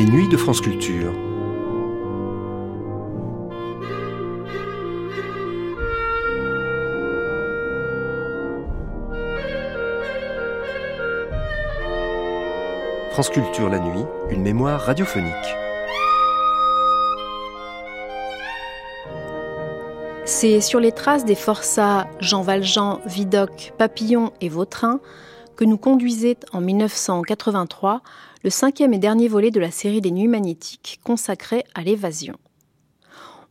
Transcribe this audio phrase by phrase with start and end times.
[0.00, 1.12] Les nuits de France Culture.
[13.10, 15.34] France Culture la nuit, une mémoire radiophonique.
[20.24, 25.00] C'est sur les traces des forçats Jean Valjean, Vidocq, Papillon et Vautrin
[25.60, 28.00] que nous conduisait en 1983
[28.42, 32.36] le cinquième et dernier volet de la série des Nuits magnétiques consacrée à l'évasion.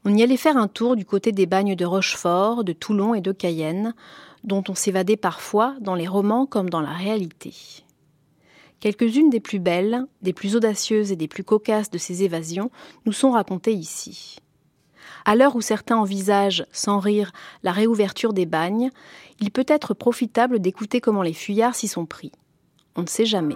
[0.05, 3.21] On y allait faire un tour du côté des bagnes de Rochefort, de Toulon et
[3.21, 3.93] de Cayenne,
[4.43, 7.53] dont on s'évadait parfois dans les romans comme dans la réalité.
[8.79, 12.71] Quelques-unes des plus belles, des plus audacieuses et des plus cocasses de ces évasions
[13.05, 14.37] nous sont racontées ici.
[15.25, 18.89] À l'heure où certains envisagent, sans rire, la réouverture des bagnes,
[19.39, 22.31] il peut être profitable d'écouter comment les fuyards s'y sont pris.
[22.95, 23.55] On ne sait jamais.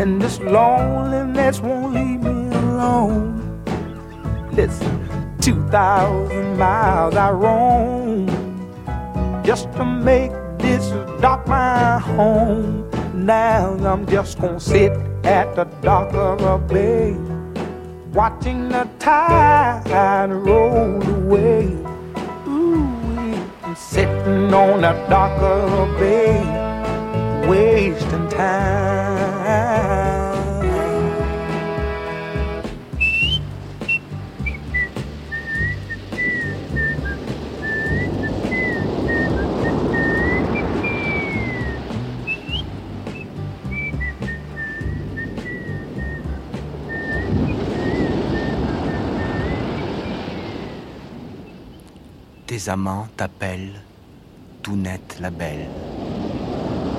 [0.00, 3.62] And this loneliness won't leave me alone.
[4.50, 8.26] Listen, 2,000 miles I roam
[9.44, 10.88] just to make this
[11.20, 12.88] dock my home.
[13.12, 17.12] Now I'm just gonna sit at the dock of a bay
[18.14, 21.76] watching the tide roll away.
[22.48, 23.46] Ooh,
[23.76, 29.19] sitting on the dock of a bay, wasting time.
[52.50, 53.80] Tes amants t'appellent,
[54.60, 55.68] tout net la belle.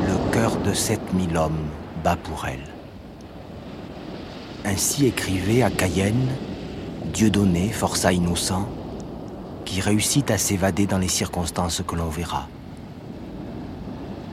[0.08, 1.68] Le cœur de sept mille hommes
[2.04, 2.64] bat pour elle.
[4.66, 6.30] Ainsi écrivait à Cayenne
[7.14, 8.70] Dieudonné, forçat innocent,
[9.66, 12.48] qui réussit à s'évader dans les circonstances que l'on verra.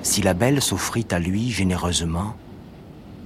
[0.02, 2.34] Si la belle s'offrit à lui généreusement,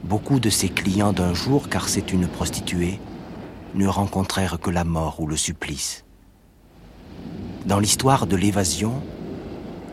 [0.04, 2.98] beaucoup de ses clients d'un jour, car c'est une prostituée,
[3.74, 6.04] ne rencontrèrent que la mort ou le supplice.
[7.66, 9.02] Dans l'histoire de l'évasion,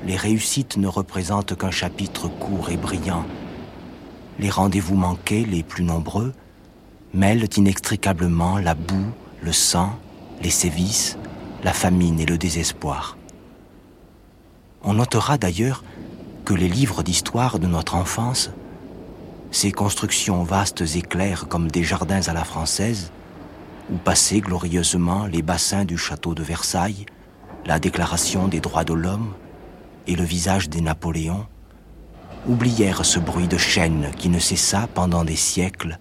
[0.05, 3.25] les réussites ne représentent qu'un chapitre court et brillant.
[4.39, 6.33] Les rendez-vous manqués, les plus nombreux,
[7.13, 9.97] mêlent inextricablement la boue, le sang,
[10.41, 11.17] les sévices,
[11.63, 13.17] la famine et le désespoir.
[14.81, 15.83] On notera d'ailleurs
[16.45, 18.51] que les livres d'histoire de notre enfance,
[19.51, 23.11] ces constructions vastes et claires comme des jardins à la française,
[23.91, 27.05] où passaient glorieusement les bassins du château de Versailles,
[27.65, 29.33] la déclaration des droits de l'homme
[30.07, 31.45] et le visage des Napoléons,
[32.47, 35.99] oublièrent ce bruit de chaîne qui ne cessa pendant des siècles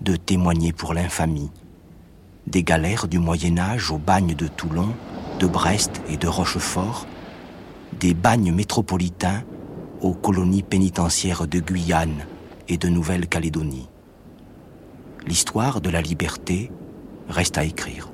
[0.00, 1.50] de témoigner pour l'infamie,
[2.46, 4.88] des galères du Moyen Âge au bagne de Toulon,
[5.38, 7.06] de Brest et de Rochefort,
[7.98, 9.42] des bagnes métropolitains
[10.00, 12.26] aux colonies pénitentiaires de Guyane
[12.68, 13.88] et de Nouvelle-Calédonie.
[15.26, 16.70] L'histoire de la liberté
[17.28, 18.10] reste à écrire.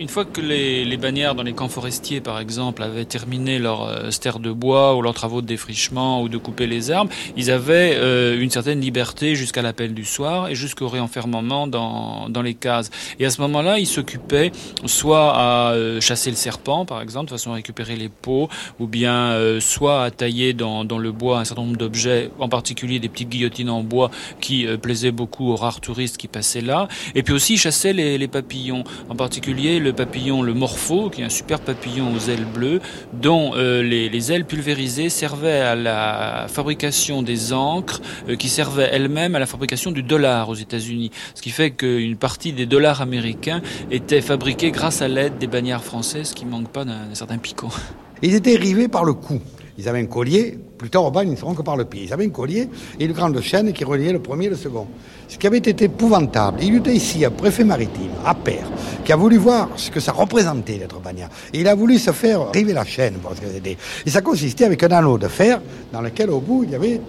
[0.00, 3.82] Une fois que les, les, bannières dans les camps forestiers, par exemple, avaient terminé leur
[3.82, 7.50] euh, ster de bois ou leurs travaux de défrichement ou de couper les arbres, ils
[7.50, 12.54] avaient euh, une certaine liberté jusqu'à l'appel du soir et jusqu'au réenfermement dans, dans les
[12.54, 12.90] cases.
[13.18, 14.52] Et à ce moment-là, ils s'occupaient
[14.86, 18.48] soit à euh, chasser le serpent, par exemple, de façon à récupérer les peaux,
[18.78, 22.48] ou bien euh, soit à tailler dans, dans, le bois un certain nombre d'objets, en
[22.48, 24.10] particulier des petites guillotines en bois
[24.40, 26.88] qui euh, plaisaient beaucoup aux rares touristes qui passaient là.
[27.14, 31.10] Et puis aussi, ils chassaient les, les papillons, en particulier le le papillon, le morpho,
[31.10, 32.80] qui est un super papillon aux ailes bleues,
[33.12, 38.88] dont euh, les, les, ailes pulvérisées servaient à la fabrication des encres, euh, qui servaient
[38.92, 41.10] elles-mêmes à la fabrication du dollar aux États-Unis.
[41.34, 45.82] Ce qui fait qu'une partie des dollars américains étaient fabriqués grâce à l'aide des bannières
[45.82, 47.70] françaises, qui manquent pas d'un certain picot.
[48.22, 49.40] Ils étaient rivés par le cou.
[49.78, 52.02] Ils avaient un collier, plus tard au bas, ils ne seront que par le pied.
[52.04, 52.68] Ils avaient un collier
[52.98, 54.86] et une grande chaîne qui reliait le premier et le second.
[55.28, 58.68] Ce qui avait été épouvantable, il y était ici un préfet maritime, à Père,
[59.04, 61.30] qui a voulu voir ce que ça représentait d'être bagnard.
[61.52, 63.14] Et il a voulu se faire river la chaîne.
[63.22, 65.60] Parce que et ça consistait avec un anneau de fer
[65.92, 67.00] dans lequel au bout il y avait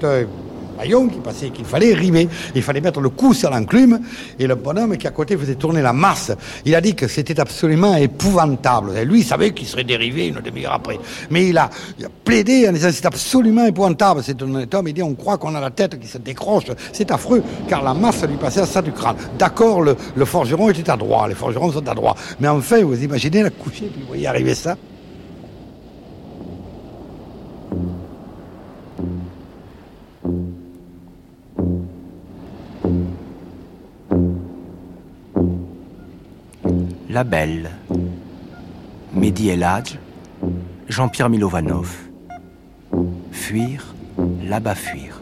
[0.81, 2.27] qui passait, qu'il fallait rimer.
[2.55, 3.99] Il fallait mettre le cou sur l'enclume
[4.39, 6.31] et le bonhomme qui à côté faisait tourner la masse.
[6.65, 8.97] Il a dit que c'était absolument épouvantable.
[8.97, 10.99] Et lui, il savait qu'il serait dérivé une demi-heure après.
[11.29, 11.69] Mais il a,
[12.23, 14.21] plaidé en disant c'est absolument épouvantable.
[14.23, 16.65] C'est un homme, il dit on croit qu'on a la tête qui se décroche.
[16.93, 19.15] C'est affreux car la masse lui passait à ça du crâne.
[19.37, 19.95] D'accord, le,
[20.25, 22.17] forgeron était à droite, les forgerons sont à droite.
[22.39, 24.75] Mais enfin, vous imaginez la coucher, puis vous voyez arriver ça.
[37.11, 37.69] La Belle,
[39.13, 39.97] Mehdi El Hadj,
[40.87, 41.93] Jean-Pierre Milovanov.
[43.33, 43.93] Fuir,
[44.45, 45.19] là-bas fuir.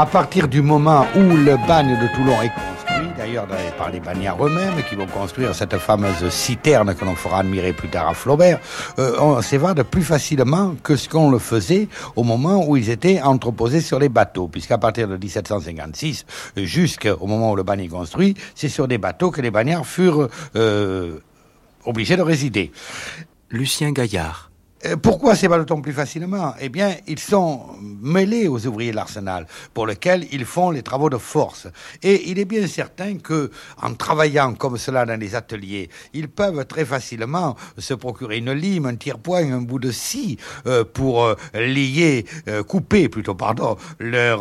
[0.00, 4.46] À partir du moment où le bagne de Toulon est construit, d'ailleurs par les bagnards
[4.46, 8.60] eux-mêmes qui vont construire cette fameuse citerne que l'on fera admirer plus tard à Flaubert,
[8.98, 13.20] euh, on s'évade plus facilement que ce qu'on le faisait au moment où ils étaient
[13.20, 16.24] entreposés sur les bateaux, puisqu'à partir de 1756
[16.56, 20.30] jusqu'au moment où le bagne est construit, c'est sur des bateaux que les bagnards furent
[20.56, 21.18] euh,
[21.84, 22.72] obligés de résider.
[23.50, 24.49] Lucien Gaillard.
[24.86, 26.54] Euh, pourquoi s'évade-t-on plus facilement?
[26.60, 27.66] Eh bien, ils sont
[28.00, 31.68] mêlés aux ouvriers de l'arsenal, pour lesquels ils font les travaux de force.
[32.02, 33.50] Et il est bien certain que,
[33.82, 38.86] en travaillant comme cela dans les ateliers, ils peuvent très facilement se procurer une lime,
[38.86, 42.24] un tire-poing, un bout de scie euh, pour euh, lier,
[42.66, 44.40] couper plutôt, pardon, leur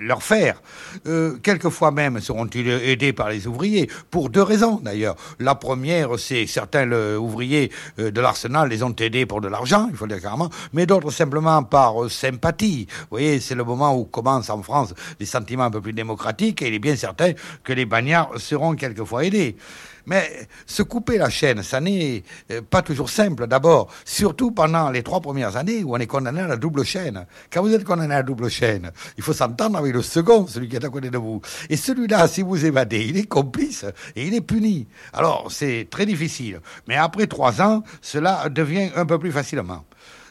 [0.00, 0.62] leur faire.
[1.06, 5.16] Euh, quelquefois même seront-ils aidés par les ouvriers, pour deux raisons d'ailleurs.
[5.38, 9.96] La première, c'est certains ouvriers euh, de l'arsenal les ont aidés pour de l'argent, il
[9.96, 12.86] faut dire carrément, mais d'autres simplement par euh, sympathie.
[12.88, 16.62] Vous voyez, c'est le moment où commencent en France des sentiments un peu plus démocratiques
[16.62, 17.32] et il est bien certain
[17.64, 19.56] que les bagnards seront quelquefois aidés.
[20.06, 23.46] Mais se couper la chaîne, ça n'est euh, pas toujours simple.
[23.46, 27.26] D'abord, surtout pendant les trois premières années où on est condamné à la double chaîne.
[27.52, 30.68] Quand vous êtes condamné à la double chaîne, il faut s'entendre avec le second, celui
[30.68, 31.40] qui est à côté de vous.
[31.68, 33.84] Et celui-là, si vous évadez, il est complice
[34.14, 34.86] et il est puni.
[35.12, 36.60] Alors, c'est très difficile.
[36.86, 39.84] Mais après trois ans, cela devient un peu plus facilement.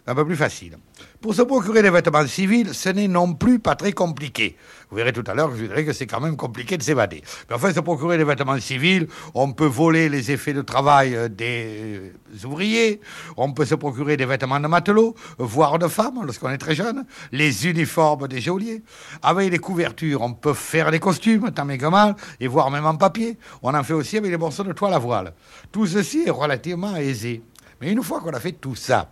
[0.08, 0.78] Un peu plus facile.
[1.20, 4.56] Pour se procurer des vêtements civils, ce n'est non plus pas très compliqué.
[4.92, 7.24] Vous verrez tout à l'heure, je dirais que c'est quand même compliqué de s'évader.
[7.50, 11.28] Mais enfin, se procurer des vêtements civils, on peut voler les effets de travail euh,
[11.28, 12.12] des
[12.46, 13.02] ouvriers,
[13.36, 17.04] on peut se procurer des vêtements de matelots, voire de femmes lorsqu'on est très jeune,
[17.32, 18.84] les uniformes des geôliers.
[19.24, 22.86] Avec les couvertures, on peut faire des costumes, tant bien que mal, et voire même
[22.86, 23.40] en papier.
[23.64, 25.34] On en fait aussi avec les morceaux de toile à voile.
[25.72, 27.42] Tout ceci est relativement aisé.
[27.82, 29.10] Mais une fois qu'on a fait tout ça,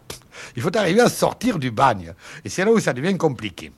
[0.55, 2.13] il faut arriver à sortir du bagne.
[2.43, 3.71] Et c'est là où ça devient compliqué.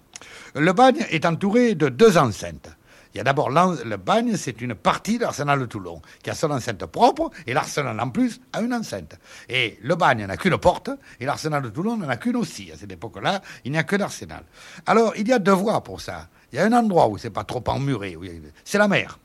[0.56, 2.70] Le bagne est entouré de deux enceintes.
[3.16, 6.36] Il y a d'abord le bagne, c'est une partie de l'arsenal de Toulon, qui a
[6.36, 9.18] son enceinte propre, et l'arsenal en plus a une enceinte.
[9.48, 10.90] Et le bagne n'a qu'une porte,
[11.22, 12.74] et l'arsenal de Toulon n'en a qu'une aussi.
[12.74, 14.44] À cette époque-là, il n'y a que l'arsenal.
[14.86, 16.28] Alors, il y a deux voies pour ça.
[16.52, 18.18] Il y a un endroit où c'est pas trop emmuré,
[18.66, 19.18] c'est la mer.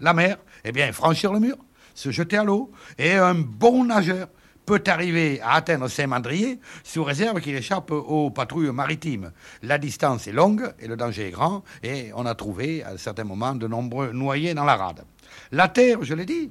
[0.00, 1.56] La mer, eh bien, franchir le mur,
[1.94, 4.26] se jeter à l'eau, et un bon nageur
[4.66, 9.32] peut arriver à atteindre Saint-Mandrier sous réserve qu'il échappe aux patrouilles maritimes.
[9.62, 13.24] La distance est longue et le danger est grand et on a trouvé à certains
[13.24, 15.04] moments de nombreux noyés dans la rade.
[15.52, 16.50] La terre, je l'ai dit,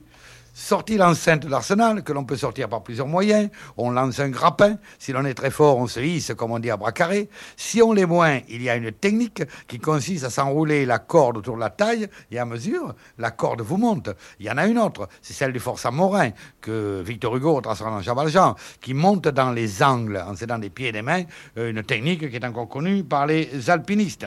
[0.56, 3.50] sorti l'enceinte de l'arsenal, que l'on peut sortir par plusieurs moyens.
[3.76, 4.78] On lance un grappin.
[4.98, 7.30] Si l'on est très fort, on se hisse, comme on dit à bras carrés.
[7.58, 11.38] Si on l'est moins, il y a une technique qui consiste à s'enrouler la corde
[11.38, 14.10] autour de la taille, et à mesure, la corde vous monte.
[14.40, 16.32] Il y en a une autre, c'est celle du forçat Morin,
[16.62, 20.70] que Victor Hugo transforme en Jean Valjean, qui monte dans les angles, en s'aidant des
[20.70, 21.24] pieds et des mains,
[21.58, 24.26] euh, une technique qui est encore connue par les alpinistes.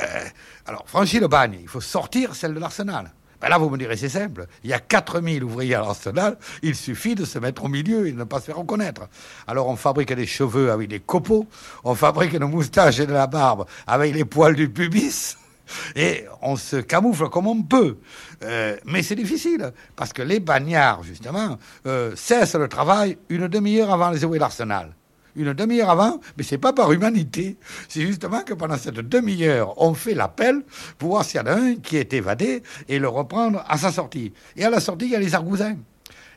[0.00, 0.24] Euh,
[0.64, 3.12] alors, franchir le bagne, il faut sortir celle de l'arsenal.
[3.44, 4.46] Ben là, vous me direz, c'est simple.
[4.62, 6.38] Il y a 4000 ouvriers à l'arsenal.
[6.62, 9.02] Il suffit de se mettre au milieu et de ne pas se faire reconnaître.
[9.46, 11.46] Alors, on fabrique des cheveux avec des copeaux.
[11.84, 15.36] On fabrique nos moustaches et de la barbe avec les poils du pubis.
[15.94, 17.98] Et on se camoufle comme on peut.
[18.44, 23.92] Euh, mais c'est difficile, parce que les bagnards, justement, euh, cessent le travail une demi-heure
[23.92, 24.94] avant les de l'arsenal
[25.36, 27.56] une demi-heure avant, mais c'est pas par humanité.
[27.88, 30.62] C'est justement que pendant cette demi-heure, on fait l'appel
[30.98, 33.92] pour voir s'il y en a un qui est évadé et le reprendre à sa
[33.92, 34.32] sortie.
[34.56, 35.76] Et à la sortie, il y a les argousins.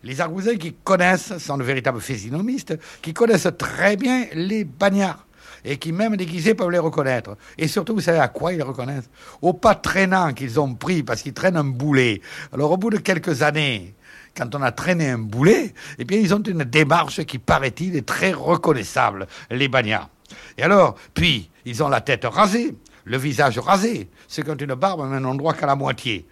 [0.03, 5.25] Les argousins qui connaissent, sont de véritables physionomistes, qui connaissent très bien les bagnards
[5.65, 7.35] et qui, même déguisés, peuvent les reconnaître.
[7.57, 9.09] Et surtout, vous savez à quoi ils reconnaissent?
[9.41, 12.21] Au pas traînant qu'ils ont pris parce qu'ils traînent un boulet.
[12.53, 13.95] Alors, au bout de quelques années,
[14.37, 18.05] quand on a traîné un boulet, eh bien, ils ont une démarche qui, paraît-il, est
[18.05, 20.09] très reconnaissable, les bagnards.
[20.57, 22.75] Et alors, puis, ils ont la tête rasée,
[23.05, 26.27] le visage rasé, c'est quand une barbe n'a un endroit qu'à la moitié.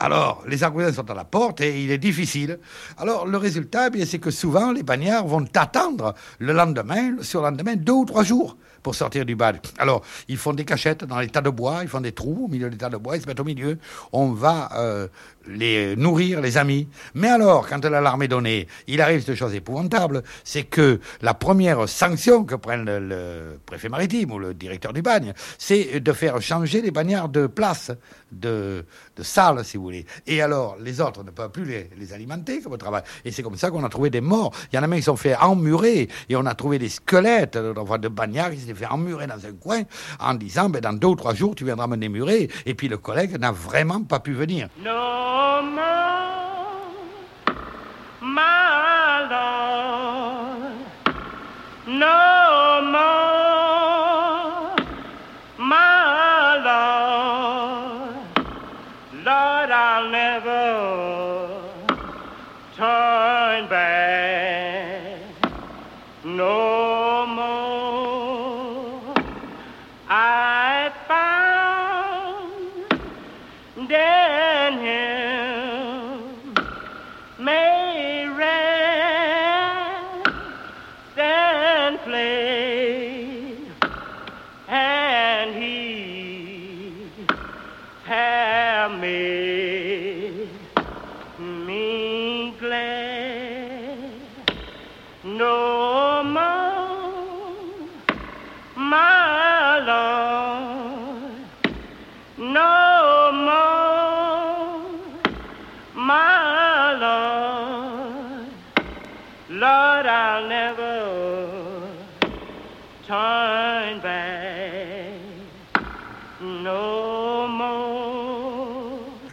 [0.00, 2.58] Alors, les argousins sont à la porte et il est difficile.
[2.98, 7.74] Alors, le résultat, eh c'est que souvent, les bagnards vont attendre le lendemain, le surlendemain,
[7.74, 9.60] deux ou trois jours pour sortir du bal.
[9.78, 12.48] Alors, ils font des cachettes dans les tas de bois, ils font des trous au
[12.48, 13.78] milieu des tas de bois, ils se mettent au milieu.
[14.12, 15.08] On va euh,
[15.48, 16.88] les nourrir, les amis.
[17.14, 21.88] Mais alors, quand l'alarme est donnée, il arrive cette chose épouvantable, c'est que la première
[21.88, 26.80] sanction que prenne le, préfet maritime ou le directeur du bagne, c'est de faire changer
[26.80, 27.92] les bagnards place,
[28.30, 28.84] de,
[29.16, 30.06] de salle, si vous voulez.
[30.26, 33.02] Et alors, les autres ne peuvent plus les, les alimenter comme travail.
[33.24, 34.52] Et c'est comme ça qu'on a trouvé des morts.
[34.72, 37.56] Il y en a même qui sont fait emmurer, et on a trouvé des squelettes
[37.56, 39.82] de, de bagnards qui s'étaient fait emmurer dans un coin
[40.20, 42.50] en disant, ben, dans deux ou trois jours, tu viendras me démurer.
[42.66, 44.68] Et puis le collègue n'a vraiment pas pu venir.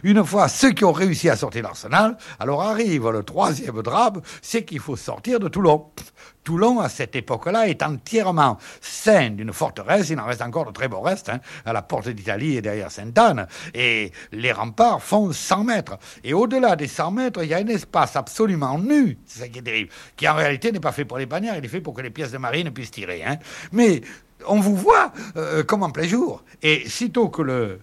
[0.06, 4.64] Une fois ceux qui ont réussi à sortir l'arsenal, alors arrive le troisième drame, c'est
[4.64, 5.90] qu'il faut sortir de Toulon.
[6.44, 10.10] Toulon, à cette époque-là, est entièrement sain d'une forteresse.
[10.10, 12.92] Il en reste encore de très beaux restes, hein, à la porte d'Italie et derrière
[12.92, 13.48] Sainte-Anne.
[13.74, 15.98] Et les remparts font 100 mètres.
[16.22, 19.58] Et au-delà des 100 mètres, il y a un espace absolument nu, c'est ça qui
[19.58, 21.94] est terrible, qui en réalité n'est pas fait pour les bannières, il est fait pour
[21.94, 23.24] que les pièces de marine puissent tirer.
[23.24, 23.38] Hein.
[23.72, 24.02] Mais
[24.46, 26.44] on vous voit euh, comme en plein jour.
[26.62, 27.80] Et sitôt que le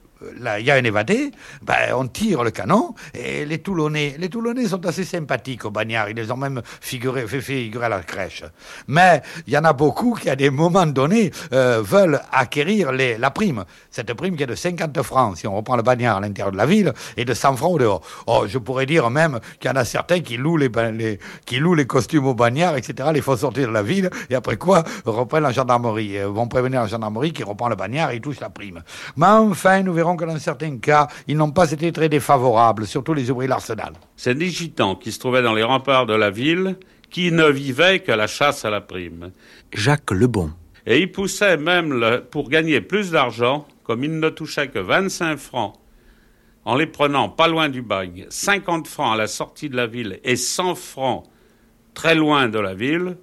[0.59, 4.67] il y a un évadé, ben, on tire le canon, et les Toulonnais, les Toulonnais
[4.67, 8.43] sont assez sympathiques aux bagnards, ils les ont même figuré, fait figurer à la crèche.
[8.87, 13.31] Mais il y en a beaucoup qui, à des moments donnés, euh, veulent acquérir la
[13.31, 13.65] prime.
[13.89, 16.57] Cette prime qui est de 50 francs, si on reprend le bagnard à l'intérieur de
[16.57, 18.01] la ville, et de 100 francs au dehors.
[18.27, 22.33] Oh, je pourrais dire même qu'il y en a certains qui louent les, costumes aux
[22.33, 26.27] bagnards, etc., les font sortir de la ville, et après quoi, reprennent la gendarmerie, euh,
[26.27, 28.81] vont prévenir la gendarmerie qui reprend le bagnard et ils touchent la prime.
[29.17, 33.13] Mais enfin, nous verrons que dans certains cas, ils n'ont pas été très défavorables, surtout
[33.13, 33.93] les ouvriers de l'arsenal.
[34.15, 36.77] C'est des gitans qui se trouvaient dans les remparts de la ville,
[37.09, 39.31] qui ne vivaient que la chasse à la prime.
[39.71, 40.51] Jacques Lebon.
[40.85, 45.37] Et ils poussaient même, le, pour gagner plus d'argent, comme ils ne touchaient que 25
[45.37, 45.73] francs,
[46.65, 50.19] en les prenant pas loin du bagne, 50 francs à la sortie de la ville
[50.23, 51.23] et 100 francs
[51.93, 53.17] très loin de la ville,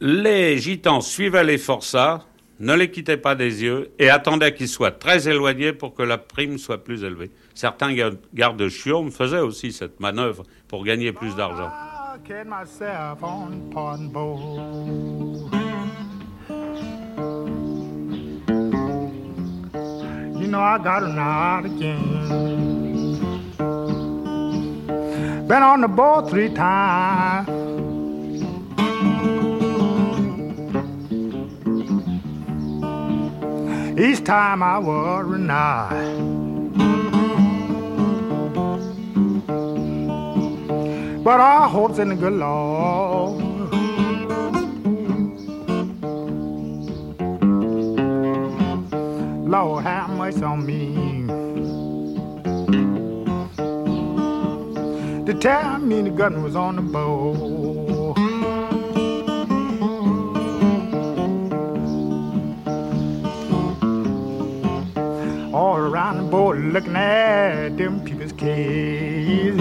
[0.00, 2.26] les gitans suivaient les forçats,
[2.62, 6.16] ne les quittaient pas des yeux et attendaient qu'ils soient très éloignés pour que la
[6.16, 7.32] prime soit plus élevée.
[7.54, 7.92] Certains
[8.32, 11.70] gardes chiourmes faisaient aussi cette manœuvre pour gagner plus d'argent.
[20.52, 22.02] Know I got an again.
[25.50, 27.71] On the boat three times.
[33.98, 36.32] Each time I was reneged.
[41.22, 43.42] But our hopes in the good Lord.
[49.46, 51.26] Lord, have mercy on me.
[55.26, 57.81] To tell me the gun was on the boat.
[65.52, 69.60] All around the boat looking at them people's caves.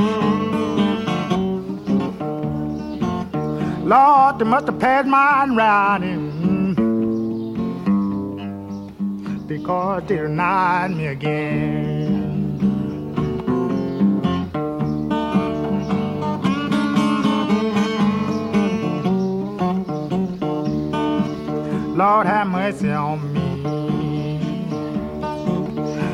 [3.84, 6.76] Lord, they must have passed mine round him.
[9.48, 11.72] Because they denied me again.
[21.98, 23.51] Lord, have mercy on me.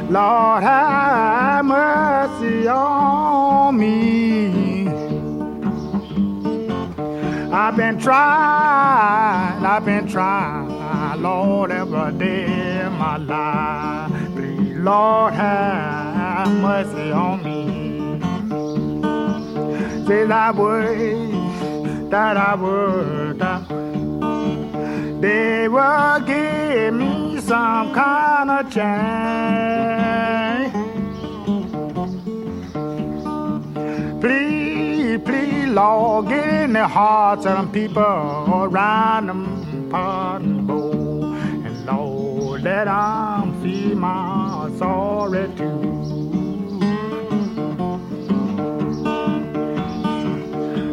[0.10, 4.88] Lord, have mercy on me.
[7.52, 14.12] I've been trying, I've been trying, Lord, every day of my life.
[14.34, 18.22] Please, Lord, have mercy on me.
[20.08, 23.68] Say that word, that I would, that
[25.20, 29.08] they will give me some kind of change.
[34.20, 35.70] Please, please,
[36.28, 41.34] get in the hearts of them people around them pardon bowl.
[41.36, 45.96] And Lord, let them feel my sorry too.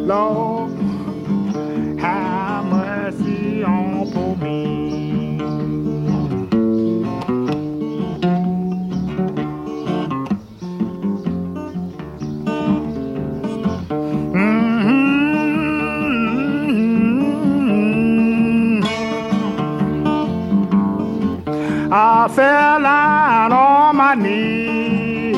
[0.05, 0.71] Lord,
[1.99, 4.84] have mercy on poor me.
[22.25, 25.37] I fell down on my knees.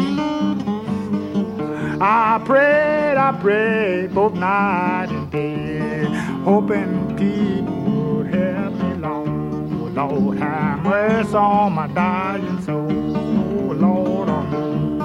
[1.99, 6.05] I prayed, I prayed both night and day,
[6.45, 9.95] hoping people would help me along.
[9.95, 13.17] Lord, have mercy on my dying soul.
[13.17, 14.99] Oh, Lord, me.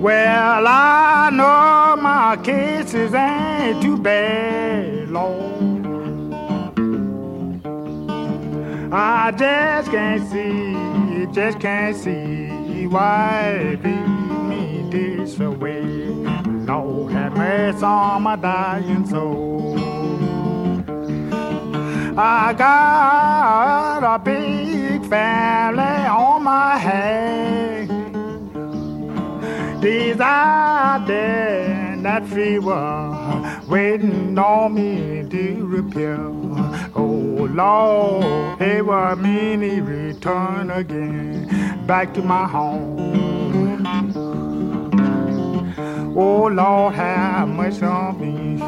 [0.00, 5.47] Well, I know my cases ain't too bad, Lord.
[8.90, 13.92] I just can't see, just can't see why beat
[14.48, 15.82] me this way.
[15.84, 19.78] Lord have mercy on my dying soul.
[22.18, 27.90] I got a big family on my hands.
[29.82, 36.47] These out there that fever waiting on me to repair.
[37.00, 43.86] Oh Lord, it was me return again back to my home.
[46.16, 48.60] Oh Lord, have mercy on me.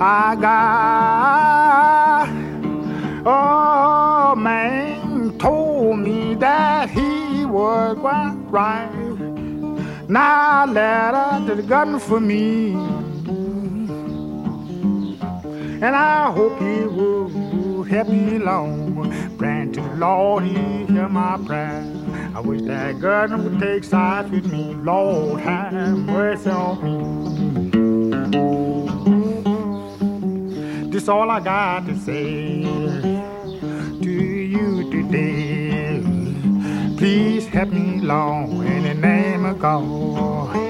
[0.00, 2.28] I got
[3.26, 8.88] oh man told me that he was right.
[10.08, 12.97] Now let her the gun for me.
[15.80, 19.36] And I hope he will help me along.
[19.38, 21.84] Praying to the Lord he hear my prayer.
[22.34, 24.74] I wish that God would take sides with me.
[24.74, 26.98] Lord, have mercy on me.
[30.90, 32.62] This all I got to say
[34.02, 36.02] to you today.
[36.96, 40.67] Please help me along in the name of God.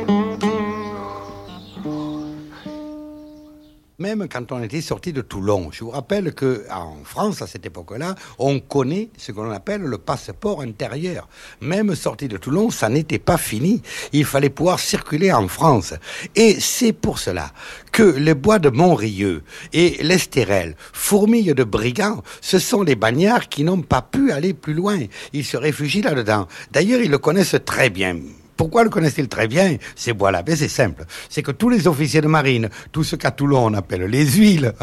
[3.98, 5.70] Même quand on était sorti de Toulon.
[5.72, 9.80] Je vous rappelle que en France, à cette époque-là, on connaît ce que l'on appelle
[9.80, 11.28] le passeport intérieur.
[11.60, 13.82] Même sorti de Toulon, ça n'était pas fini.
[14.12, 15.94] Il fallait pouvoir circuler en France.
[16.36, 17.50] Et c'est pour cela
[17.90, 22.22] que les bois de Montrieux et l'Estérel fourmillent de brigands.
[22.40, 25.00] Ce sont les bagnards qui n'ont pas pu aller plus loin.
[25.32, 26.46] Ils se réfugient là-dedans.
[26.70, 28.16] D'ailleurs, ils le connaissent très bien.
[28.58, 29.76] Pourquoi le connaissent-ils très bien?
[29.94, 31.04] Ces bois-là Ben c'est simple.
[31.30, 34.74] C'est que tous les officiers de marine, tout ce qu'à Toulon on appelle les huiles,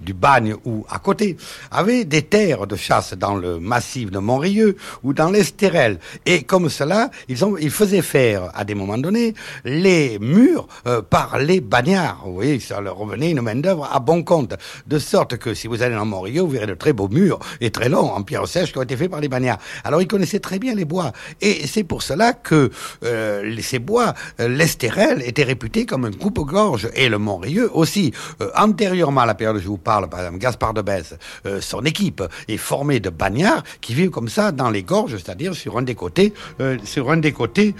[0.00, 1.36] du bagne ou à côté,
[1.70, 6.00] avaient des terres de chasse dans le massif de Montrieux ou dans l'Estérel.
[6.26, 11.60] Et comme cela, ils faisaient faire, à des moments donnés, les murs euh, par les
[11.60, 12.22] bagnards.
[12.26, 14.54] Vous voyez, ça leur revenait une main-d'œuvre à bon compte.
[14.88, 17.70] De sorte que si vous allez dans Montrieux, vous verrez de très beaux murs et
[17.70, 19.58] très longs en pierre sèche qui ont été faits par les bagnards.
[19.84, 21.12] Alors ils connaissaient très bien les bois.
[21.40, 22.72] Et c'est pour cela que
[23.04, 28.12] euh, ces bois, euh, l'Estérel était réputé comme un coupe-gorge et le Montrieux aussi.
[28.40, 31.14] Euh, antérieurement à la période où je vous parle, par exemple, Gaspard de Besse,
[31.46, 35.54] euh, son équipe est formée de bagnards qui vivent comme ça dans les gorges, c'est-à-dire
[35.54, 37.74] sur un des côtés, euh, sur un des côtés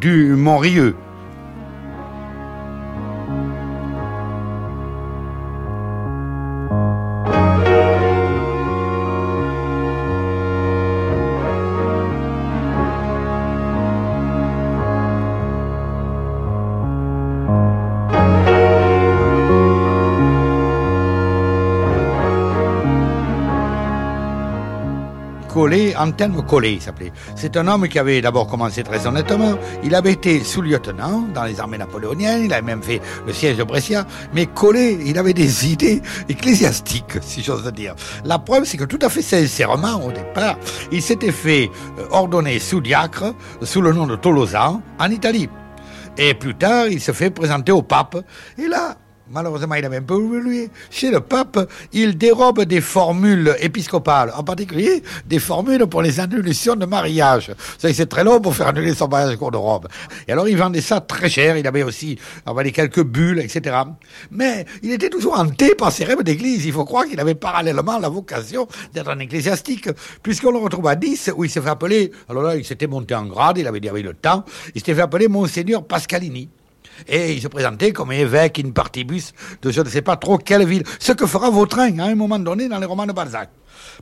[0.00, 0.94] du Montrieux.
[25.70, 25.94] Collet,
[26.48, 27.12] Collet, il s'appelait.
[27.36, 29.54] C'est un homme qui avait d'abord commencé très honnêtement.
[29.84, 33.62] Il avait été sous-lieutenant dans les armées napoléoniennes, il avait même fait le siège de
[33.62, 34.04] Brescia.
[34.34, 37.94] Mais Collet, il avait des idées ecclésiastiques, si j'ose dire.
[38.24, 40.58] La preuve, c'est que tout à fait sincèrement, au départ,
[40.90, 45.48] il s'était fait euh, ordonner sous-diacre, sous le nom de Tolosan, en Italie.
[46.18, 48.16] Et plus tard, il se fait présenter au pape.
[48.58, 48.96] Et là,
[49.32, 50.70] Malheureusement, il avait un peu oublié.
[50.90, 56.74] Chez le pape, il dérobe des formules épiscopales, en particulier des formules pour les annulations
[56.74, 57.52] de mariage.
[57.78, 59.86] C'est très long pour faire annuler son mariage cours de robe.
[60.26, 61.56] Et alors, il vendait ça très cher.
[61.56, 63.76] Il avait aussi, dire, quelques bulles, etc.
[64.32, 66.66] Mais il était toujours hanté par ses rêves d'église.
[66.66, 69.88] Il faut croire qu'il avait parallèlement la vocation d'être un ecclésiastique,
[70.22, 73.14] puisqu'on le retrouve à Nice, où il s'est fait appeler, alors là, il s'était monté
[73.14, 76.48] en grade, il avait dit le temps, il s'était fait appeler Monseigneur Pascalini
[77.08, 79.32] et il se présentait comme évêque in partibus
[79.62, 80.84] de je ne sais pas trop quelle ville.
[80.98, 83.50] Ce que fera Vautrin à un moment donné dans les romans de Balzac.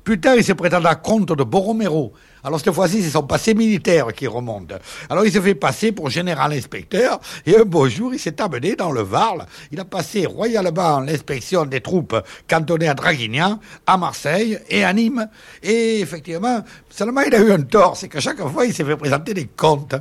[0.04, 2.12] Plus tard, il se prétendra comte de Borromero.
[2.44, 4.72] Alors cette fois-ci, c'est son passé militaire qui remonte.
[5.10, 8.76] Alors il se fait passer pour général inspecteur et un beau jour, il s'est amené
[8.76, 9.44] dans le Varl.
[9.72, 12.16] Il a passé royalement l'inspection des troupes
[12.48, 15.28] cantonnées à Draguignan, à Marseille et à Nîmes.
[15.62, 18.96] Et effectivement, seulement il a eu un tort, c'est que chaque fois, il s'est fait
[18.96, 19.96] présenter des comptes.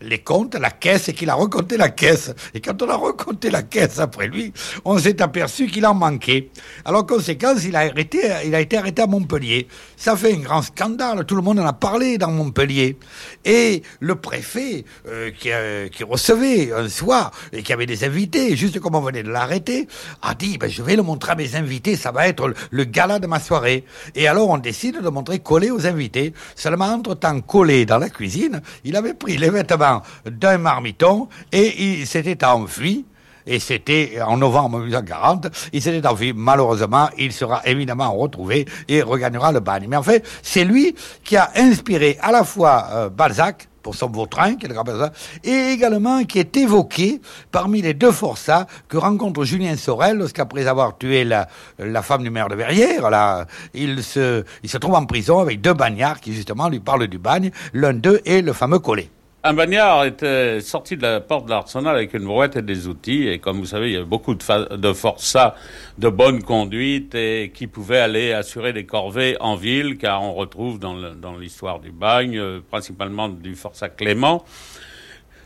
[0.00, 2.32] Les comptes, la caisse, et qu'il a recompté la caisse.
[2.54, 4.52] Et quand on a recompté la caisse après lui,
[4.84, 6.50] on s'est aperçu qu'il en manquait.
[6.84, 9.21] Alors conséquence, il a, il a été arrêté à Montpellier.
[9.96, 12.96] Ça fait un grand scandale, tout le monde en a parlé dans Montpellier.
[13.44, 18.56] Et le préfet euh, qui, euh, qui, recevait un soir et qui avait des invités,
[18.56, 19.88] juste comme on venait de l'arrêter,
[20.22, 23.18] a dit ben, je vais le montrer à mes invités, ça va être le, gala
[23.18, 23.84] de ma soirée.
[24.14, 26.32] Et alors on décide de montrer Collet aux invités.
[26.54, 32.06] Seulement entre-temps, Collet dans la cuisine, il avait pris les vêtements d'un marmiton et il
[32.06, 33.04] s'était enfui
[33.46, 35.48] et c'était en novembre 1940.
[35.72, 36.32] Il s'était enfui.
[36.34, 39.86] Malheureusement, il sera évidemment retrouvé et regagnera le bagne.
[39.88, 44.08] Mais en fait, c'est lui qui a inspiré à la fois euh, Balzac, pour son
[44.08, 44.84] vautrin, qui est le grand
[45.44, 50.96] et également qui est évoqué parmi les deux forçats que rencontre Julien Sorel lorsqu'après avoir
[50.96, 55.04] tué la, la femme du maire de Verrières, là, il se, il se trouve en
[55.04, 57.50] prison avec deux bagnards qui justement lui parlent du bagne.
[57.72, 59.10] L'un d'eux est le fameux Collet.
[59.44, 63.26] Un bagnard était sorti de la porte de l'arsenal avec une brouette et des outils.
[63.26, 65.56] Et comme vous savez, il y avait beaucoup de, de forçats
[65.98, 70.78] de bonne conduite et qui pouvaient aller assurer des corvées en ville, car on retrouve
[70.78, 74.44] dans l'histoire du bagne, euh, principalement du forçat Clément,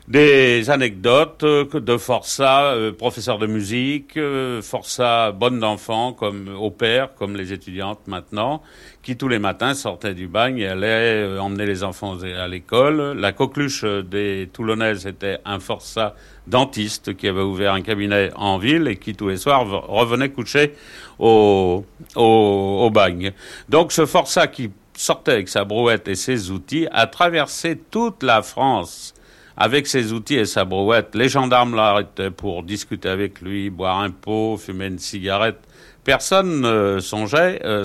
[0.08, 6.70] des anecdotes euh, de forçats, euh, professeurs de musique, euh, forçats bonnes d'enfants comme au
[6.70, 8.62] père, comme les étudiantes maintenant,
[9.02, 13.18] qui tous les matins sortaient du bagne et allaient emmener les enfants à l'école.
[13.18, 16.14] La coqueluche des Toulonnaises était un forçat
[16.46, 20.74] dentiste qui avait ouvert un cabinet en ville et qui tous les soirs revenait coucher
[21.18, 23.32] au, au, au bagne.
[23.68, 28.42] Donc ce forçat qui sortait avec sa brouette et ses outils a traversé toute la
[28.42, 29.15] France
[29.56, 31.14] avec ses outils et sa brouette.
[31.14, 35.58] Les gendarmes l'arrêtaient pour discuter avec lui, boire un pot, fumer une cigarette.
[36.04, 37.84] Personne ne songeait euh,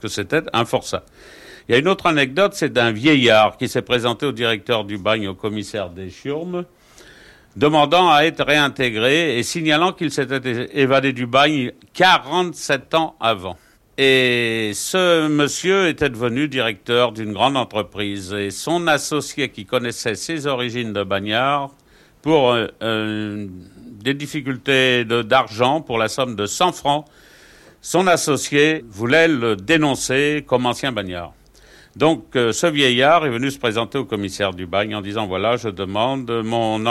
[0.00, 1.04] que, c'était un forçat.
[1.68, 4.98] Il y a une autre anecdote, c'est d'un vieillard qui s'est présenté au directeur du
[4.98, 6.64] bagne, au commissaire des Churmes,
[7.56, 13.56] demandant à être réintégré et signalant qu'il s'était évadé du bagne 47 ans avant.
[13.98, 20.46] Et ce monsieur était devenu directeur d'une grande entreprise et son associé qui connaissait ses
[20.46, 21.70] origines de bagnard
[22.20, 23.46] pour euh, euh,
[24.02, 27.06] des difficultés d'argent pour la somme de 100 francs,
[27.80, 31.32] son associé voulait le dénoncer comme ancien bagnard.
[31.96, 35.56] Donc euh, ce vieillard est venu se présenter au commissaire du bagne en disant voilà,
[35.56, 36.84] je demande, mon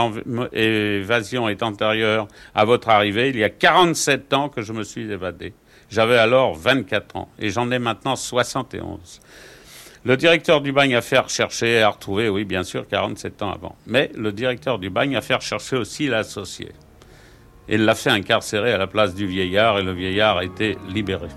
[0.54, 5.12] évasion est antérieure à votre arrivée, il y a 47 ans que je me suis
[5.12, 5.54] évadé.
[5.96, 9.22] J'avais alors 24 ans et j'en ai maintenant 71.
[10.04, 13.54] Le directeur du bagne a fait rechercher et a retrouvé, oui, bien sûr, 47 ans
[13.54, 13.78] avant.
[13.88, 16.74] Mais le directeur du bagne a fait rechercher aussi l'associé.
[17.70, 21.30] Il l'a fait incarcérer à la place du vieillard et le vieillard a été libéré.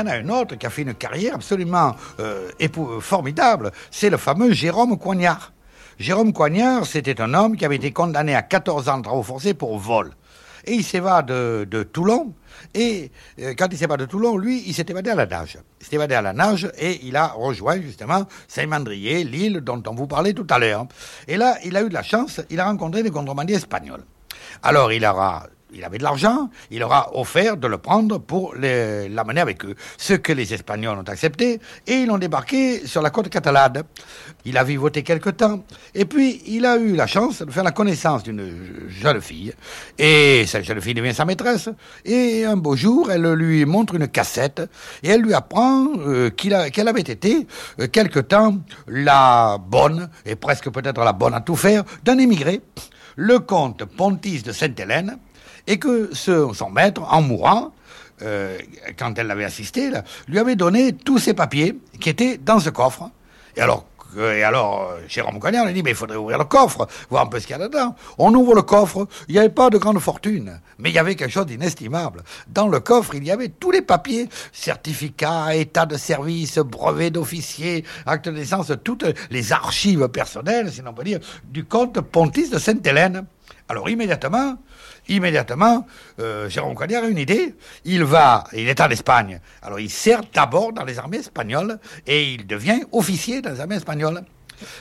[0.00, 2.50] Y en a un autre qui a fait une carrière absolument euh,
[3.00, 5.52] formidable, c'est le fameux Jérôme Coignard.
[5.98, 9.54] Jérôme Coignard, c'était un homme qui avait été condamné à 14 ans de travaux forcés
[9.54, 10.12] pour vol.
[10.64, 12.34] Et il s'évade de, de, Toulon.
[12.74, 13.10] Et
[13.40, 15.58] euh, quand il s'évade de Toulon, lui, il s'est évadé à la nage.
[15.80, 19.94] Il s'est évadé à la nage et il a rejoint justement Saint-Mandrier, l'île dont on
[19.94, 20.86] vous parlait tout à l'heure.
[21.28, 24.04] Et là, il a eu de la chance, il a rencontré des contrebandiers espagnols.
[24.62, 29.40] Alors, il aura il avait de l'argent, il aura offert de le prendre pour l'amener
[29.40, 29.74] avec eux.
[29.96, 33.82] Ce que les Espagnols ont accepté, et ils l'ont débarqué sur la côte catalane.
[34.44, 37.72] Il a vivoté quelque temps, et puis il a eu la chance de faire la
[37.72, 39.52] connaissance d'une jeune fille,
[39.98, 41.68] et cette jeune fille devient sa maîtresse,
[42.04, 44.62] et un beau jour, elle lui montre une cassette,
[45.02, 47.46] et elle lui apprend euh, qu'elle avait été,
[47.80, 52.60] euh, quelque temps, la bonne, et presque peut-être la bonne à tout faire, d'un émigré,
[53.16, 55.18] le comte Pontis de Sainte-Hélène,
[55.66, 57.72] et que son maître, en mourant,
[58.22, 58.58] euh,
[58.98, 59.90] quand elle l'avait assisté,
[60.28, 63.10] lui avait donné tous ses papiers qui étaient dans ce coffre.
[63.56, 63.86] Et alors,
[64.18, 67.38] et alors, Jérôme Cognard lui dit, mais il faudrait ouvrir le coffre, voir un peu
[67.38, 67.94] ce qu'il y a dedans.
[68.18, 71.14] On ouvre le coffre, il n'y avait pas de grande fortune, mais il y avait
[71.14, 72.22] quelque chose d'inestimable.
[72.48, 77.84] Dans le coffre, il y avait tous les papiers, certificats, état de service, brevet d'officier,
[78.04, 82.58] acte de naissance, toutes les archives personnelles, si l'on peut dire, du comte Pontis de
[82.58, 83.26] Sainte-Hélène.
[83.68, 84.56] Alors immédiatement,
[85.08, 85.86] immédiatement,
[86.18, 87.54] euh, Jérôme a une idée.
[87.84, 89.40] Il va, il est en Espagne.
[89.62, 93.76] Alors il sert d'abord dans les armées espagnoles et il devient officier dans les armées
[93.76, 94.22] espagnoles.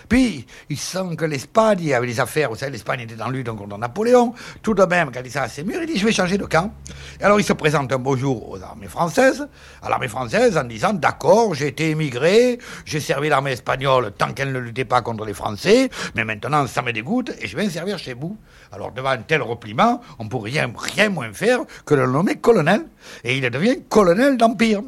[0.08, 3.78] Puis, il sent que l'Espagne avait des affaires, vous savez, l'Espagne était en lutte contre
[3.78, 4.34] Napoléon.
[4.62, 6.74] Tout de même, quand il s'est assez mûr, il dit, je vais changer de camp.
[7.20, 9.48] Et alors, il se présente un beau jour aux armées françaises,
[9.82, 14.52] à l'armée française, en disant, d'accord, j'ai été émigré, j'ai servi l'armée espagnole tant qu'elle
[14.52, 17.98] ne luttait pas contre les Français, mais maintenant, ça me dégoûte et je vais servir
[17.98, 18.38] chez vous.
[18.72, 22.36] Alors, devant un tel repliement, on ne pourrait rien, rien moins faire que le nommer
[22.36, 22.86] colonel.
[23.24, 24.82] Et il devient colonel d'Empire.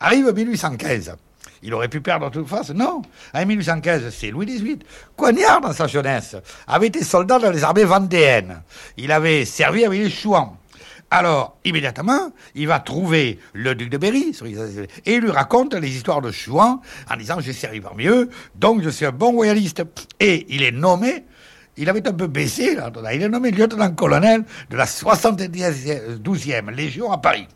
[0.00, 1.16] Arrive 1815.
[1.62, 2.70] Il aurait pu perdre toute face.
[2.70, 3.02] Non.
[3.34, 4.78] En 1815, c'est Louis XVIII.
[5.16, 8.62] Coignard, dans sa jeunesse, avait été soldat dans les armées vendéennes.
[8.96, 10.56] Il avait servi avec les Chouans.
[11.10, 14.36] Alors, immédiatement, il va trouver le duc de Berry
[15.06, 18.82] et il lui raconte les histoires de Chouan en disant j'ai servi parmi eux, donc
[18.82, 19.82] je suis un bon royaliste.
[20.20, 21.24] Et il est nommé,
[21.78, 22.76] il avait un peu baissé,
[23.14, 27.48] il est nommé lieutenant-colonel de la 72e Légion à Paris.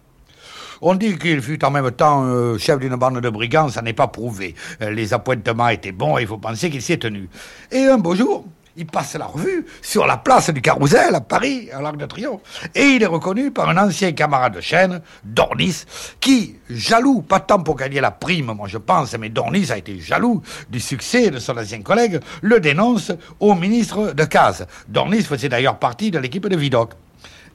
[0.85, 3.93] On dit qu'il fut en même temps euh, chef d'une bande de brigands, ça n'est
[3.93, 4.57] pas prouvé.
[4.83, 7.29] Euh, les appointements étaient bons et il faut penser qu'il s'y tenu.
[7.71, 8.45] Et un beau jour,
[8.77, 12.41] il passe la revue sur la place du Carrousel à Paris, à l'Arc de Triomphe.
[12.75, 15.85] Et il est reconnu par un ancien camarade de chaîne, Dornis,
[16.19, 20.01] qui, jaloux, pas tant pour gagner la prime, moi je pense, mais Dornis a été
[20.01, 24.67] jaloux du succès de son ancien collègue, le dénonce au ministre de Case.
[24.89, 26.91] Dornis faisait d'ailleurs partie de l'équipe de Vidocq.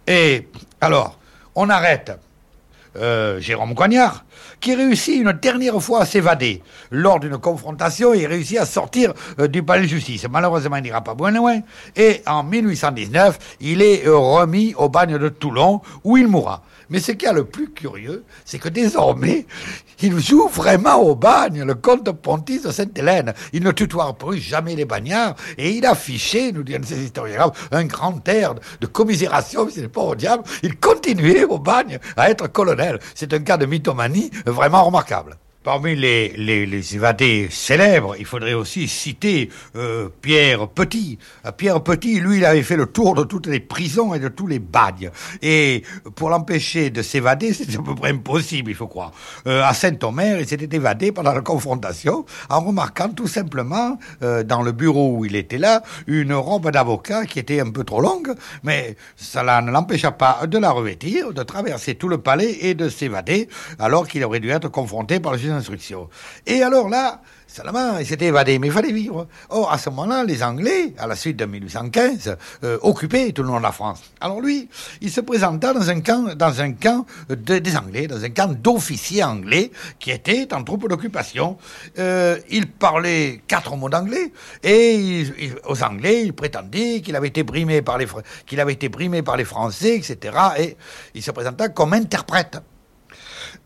[0.08, 0.48] Et
[0.80, 1.20] alors,
[1.56, 2.18] on arrête
[2.98, 4.26] euh, Jérôme Coignard,
[4.60, 6.62] qui réussit une dernière fois à s'évader.
[6.92, 10.26] Lors d'une confrontation, il réussit à sortir euh, du palais de justice.
[10.30, 11.60] Malheureusement, il n'ira pas bien loin.
[11.96, 16.64] Et en 1819, il est remis au bagne de Toulon, où il mourra.
[16.90, 19.46] Mais ce qui est le plus curieux, c'est que désormais,
[20.02, 23.34] il joue vraiment au bagne, le comte Pontis de Sainte-Hélène.
[23.54, 27.86] Il ne tutoie plus jamais les bagnards et il affichait, nous disent ces historiens, un
[27.86, 30.44] grand air de commisération, c'est pas au diable.
[30.64, 33.00] Il continuait au bagne à être colonel.
[33.16, 35.38] C'est un cas de mythomanie vraiment remarquable.
[35.68, 41.20] Parmi les, les, évadés célèbres, il faudrait aussi citer euh, Pierre Petit.
[41.46, 44.30] Euh, Pierre Petit, lui, il avait fait le tour de toutes les prisons et de
[44.30, 45.12] tous les bagnes.
[45.42, 45.84] Et
[46.16, 49.12] pour l'empêcher de s'évader, c'était à peu près impossible, il faut croire.
[49.46, 54.72] Euh, à Saint-Omer, il s'était évadé pendant la confrontation en remarquant tout simplement, dans le
[54.72, 58.96] bureau où il était là, une robe d'avocat qui était un peu trop longue, mais
[59.18, 63.50] cela ne l'empêcha pas de la revêtir, de traverser tout le palais et de s'évader,
[63.80, 65.78] alors qu'il aurait dû être confronté par le juge
[66.46, 69.28] et alors là, seulement, il s'était évadé, mais il fallait vivre.
[69.50, 73.50] Or, à ce moment-là, les Anglais, à la suite de 1815, euh, occupaient tout le
[73.50, 74.02] nord de la France.
[74.20, 74.70] Alors lui,
[75.02, 79.24] il se présenta dans un camp, dans un camp des Anglais, dans un camp d'officiers
[79.24, 81.58] anglais qui étaient en troupe d'occupation.
[82.00, 84.32] Euh, il parlait quatre mots d'anglais
[84.64, 85.26] et
[85.68, 88.08] aux Anglais, il prétendait qu'il avait été brimé par les
[88.46, 90.38] qu'il avait été brimé par les Français, etc.
[90.58, 90.78] Et
[91.14, 92.58] il se présenta comme interprète.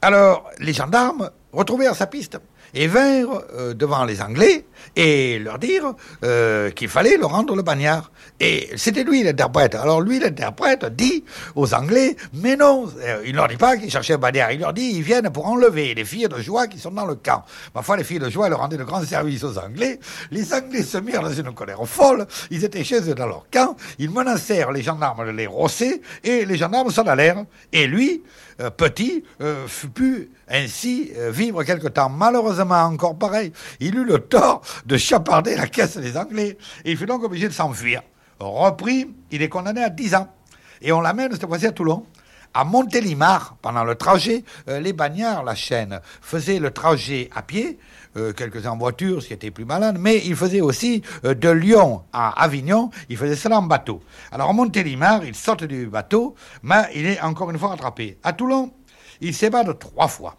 [0.02, 2.38] Alors, les gendarmes retrouvèrent sa piste
[2.74, 7.62] et vinrent euh, devant les Anglais et leur dire euh, qu'il fallait leur rendre le
[7.62, 8.12] bagnard.
[8.40, 9.76] Et c'était lui l'interprète.
[9.76, 11.24] Alors lui l'interprète dit
[11.56, 14.60] aux Anglais, mais non, euh, il ne leur dit pas qu'ils cherchaient un bagnard, il
[14.60, 17.44] leur dit ils viennent pour enlever les filles de joie qui sont dans le camp.
[17.76, 20.00] Ma foi, les filles de joie leur rendaient de grands services aux Anglais.
[20.32, 23.76] Les Anglais se mirent dans une colère folle, ils étaient chez eux dans leur camp,
[24.00, 27.44] ils menacèrent les gendarmes de les rosser et les gendarmes s'en allèrent.
[27.74, 28.24] Et lui,
[28.70, 29.24] petit,
[29.68, 32.10] fut pu ainsi euh, vivre quelque temps.
[32.10, 36.98] Malheureusement, encore pareil, il eut le tort de chaparder la caisse des Anglais et il
[36.98, 38.02] fut donc obligé de s'enfuir.
[38.40, 40.28] Repris, il est condamné à 10 ans.
[40.82, 42.06] Et on l'amène cette fois-ci à Toulon.
[42.54, 47.80] À Montélimar, pendant le trajet, euh, les bagnards, la chaîne, faisaient le trajet à pied,
[48.18, 52.04] euh, quelques-uns en voiture, ce qui était plus malin, mais ils faisaient aussi de Lyon
[52.14, 54.02] à Avignon, ils faisaient cela en bateau.
[54.32, 58.18] Alors à Montélimar, il sort du bateau, mais il est encore une fois rattrapé.
[58.24, 58.72] À Toulon,
[59.22, 60.38] il s'évade trois fois.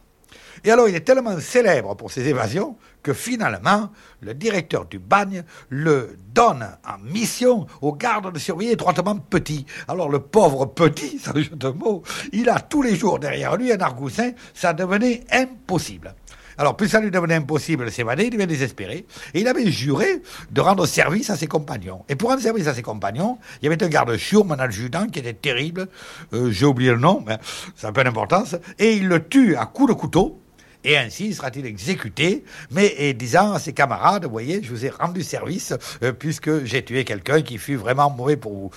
[0.65, 5.43] Et alors, il est tellement célèbre pour ses évasions que finalement, le directeur du bagne
[5.69, 9.67] le donne en mission aux gardes de surveiller étroitement Petit.
[9.89, 13.73] Alors, le pauvre Petit, ça jeu de mots, il a tous les jours derrière lui
[13.73, 16.15] un argoussin, ça devenait impossible.
[16.59, 19.07] Alors, plus ça lui devenait impossible de s'évader, il devient désespéré.
[19.35, 22.05] Et il avait juré de rendre service à ses compagnons.
[22.09, 25.19] Et pour rendre service à ses compagnons, il y avait un garde-chour, mon adjudant, qui
[25.19, 25.89] était terrible.
[26.33, 27.39] Euh, j'ai oublié le nom, mais
[27.77, 28.57] ça n'a pas d'importance.
[28.79, 30.39] Et il le tue à coups de couteau
[30.85, 35.73] et ainsi sera-t-il exécuté, mais disant à ses camarades, voyez, je vous ai rendu service
[36.03, 38.71] euh, puisque j'ai tué quelqu'un qui fut vraiment mauvais pour vous.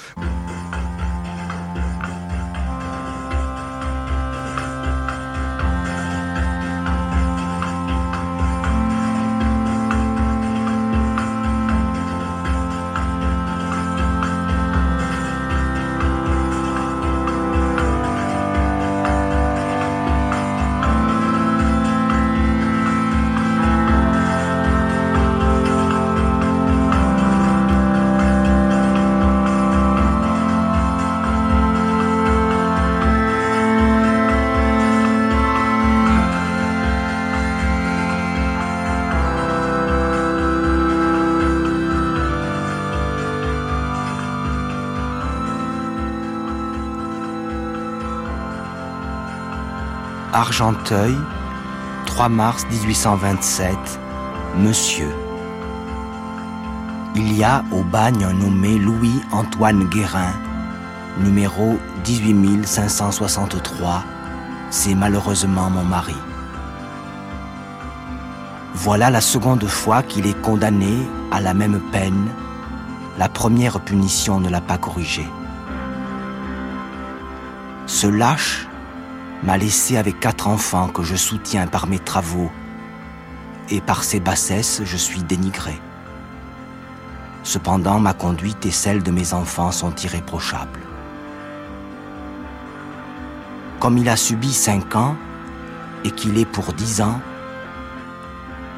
[50.36, 51.16] Argenteuil,
[52.08, 53.74] 3 mars 1827,
[54.58, 55.08] Monsieur.
[57.16, 60.34] Il y a au bagne un nommé Louis-Antoine Guérin,
[61.20, 64.04] numéro 18563,
[64.72, 66.18] c'est malheureusement mon mari.
[68.74, 70.98] Voilà la seconde fois qu'il est condamné
[71.32, 72.28] à la même peine.
[73.18, 75.26] La première punition ne l'a pas corrigé.
[77.86, 78.68] Ce lâche
[79.46, 82.52] m'a laissé avec quatre enfants que je soutiens par mes travaux,
[83.70, 85.80] et par ses bassesses je suis dénigré.
[87.44, 90.80] Cependant, ma conduite et celle de mes enfants sont irréprochables.
[93.80, 95.16] Comme il a subi cinq ans
[96.04, 97.20] et qu'il est pour dix ans,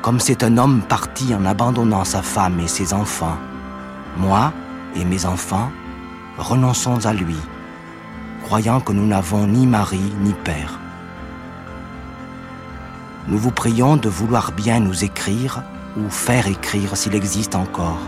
[0.01, 3.38] comme c'est un homme parti en abandonnant sa femme et ses enfants,
[4.18, 4.51] moi
[4.95, 5.72] et mes enfants
[6.38, 7.38] renonçons à lui,
[8.48, 10.80] croyant que nous n'avons ni mari ni père.
[13.28, 15.64] Nous vous prions de vouloir bien nous écrire
[15.98, 18.00] ou faire écrire s'il existe encore.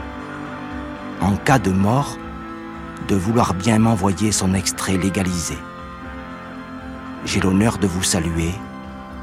[1.20, 2.18] En cas de mort,
[3.10, 5.58] de vouloir bien m'envoyer son extrait légalisé.
[7.26, 8.54] J'ai l'honneur de vous saluer,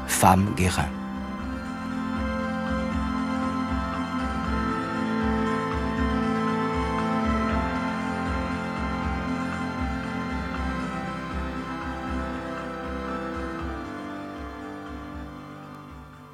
[0.05, 0.91] femme Guérin.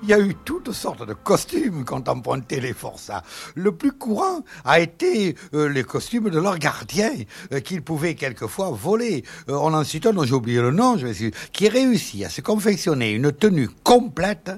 [0.04, 3.24] Il y a eu toutes sortes de costumes quand emprunté les forçats.
[3.56, 7.14] Le plus courant a été euh, les costumes de leurs gardiens
[7.54, 9.24] euh, qu'ils pouvaient quelquefois voler.
[9.48, 12.30] Euh, on en cite un dont j'ai oublié le nom, je vais qui réussit à
[12.30, 14.52] se confectionner une tenue complète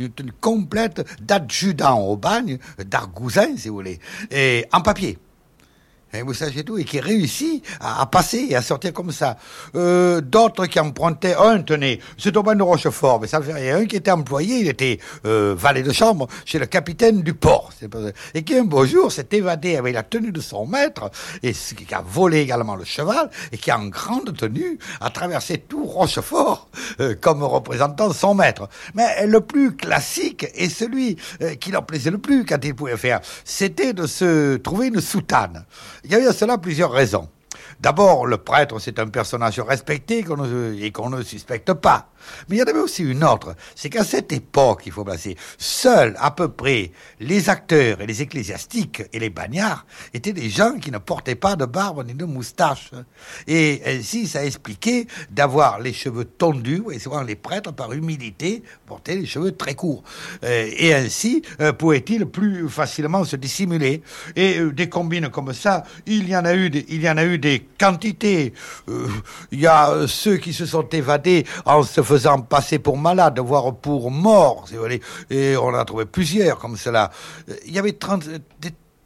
[0.00, 3.98] une tenue complète d'adjudant au bagne, d'argousin, si vous voulez,
[4.30, 5.18] et en papier.
[6.12, 9.36] Et vous savez tout, et qui réussit à, à, passer et à sortir comme ça.
[9.74, 13.86] Euh, D'autres qui empruntaient, un tenait, c'est au de Rochefort, mais ça fait rien, un
[13.86, 17.70] qui était employé, il était euh, valet de chambre chez le capitaine du port,
[18.34, 21.10] et qui un beau jour s'est évadé avec la tenue de son maître,
[21.42, 25.84] et qui a volé également le cheval, et qui en grande tenue a traversé tout
[25.84, 26.68] Rochefort
[27.00, 28.68] euh, comme représentant son maître.
[28.94, 32.96] Mais le plus classique, et celui euh, qui leur plaisait le plus quand il pouvait
[32.96, 35.64] faire, c'était de se trouver une soutane.
[36.08, 37.28] Il y avait à cela plusieurs raisons.
[37.80, 40.24] D'abord, le prêtre, c'est un personnage respecté
[40.80, 42.10] et qu'on ne suspecte pas.
[42.48, 45.36] Mais il y en avait aussi une autre, c'est qu'à cette époque, il faut placer,
[45.56, 50.78] seuls à peu près les acteurs et les ecclésiastiques et les bagnards étaient des gens
[50.78, 52.90] qui ne portaient pas de barbe ni de moustache.
[53.46, 59.16] Et ainsi, ça expliquait d'avoir les cheveux tondus, et souvent les prêtres, par humilité, portaient
[59.16, 60.02] les cheveux très courts.
[60.44, 64.02] Euh, et ainsi, euh, pouvaient-ils plus facilement se dissimuler.
[64.36, 67.16] Et euh, des combines comme ça, il y en a eu des, il y en
[67.16, 68.52] a eu des quantités.
[69.52, 73.74] il y a ceux qui se sont évadés en se faisant passer pour malade, voire
[73.74, 75.00] pour mort, si vous voulez.
[75.30, 77.10] Et on en a trouvé plusieurs comme cela.
[77.66, 78.24] Il y avait 30...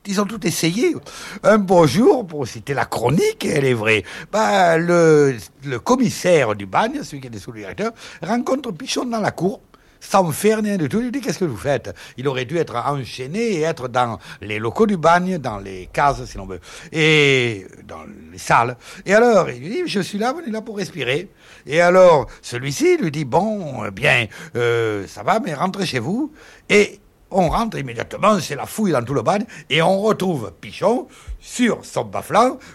[0.07, 0.97] Ils ont tout essayé.
[1.45, 4.03] Un beau jour, pour citer la chronique, elle est vraie,
[4.33, 9.61] bah, le, le commissaire du bagne, celui qui était sous-directeur, rencontre Pichon dans la cour
[10.03, 11.01] sans faire rien du tout.
[11.01, 11.95] Il dit Qu'est-ce que vous faites?
[12.17, 16.25] Il aurait dû être enchaîné et être dans les locaux du bagne, dans les cases,
[16.25, 16.61] si l'on veut,
[16.91, 18.77] et dans les salles.
[19.07, 21.29] Et alors, il dit Je suis là, venez là pour respirer.
[21.67, 24.27] Et alors, celui-ci lui dit Bon, bien,
[24.57, 26.33] euh, ça va, mais rentrez chez vous.
[26.69, 27.01] Et
[27.33, 31.09] on rentre immédiatement, c'est la fouille dans tout le bagne, et on retrouve Pichon
[31.41, 32.23] sur son bas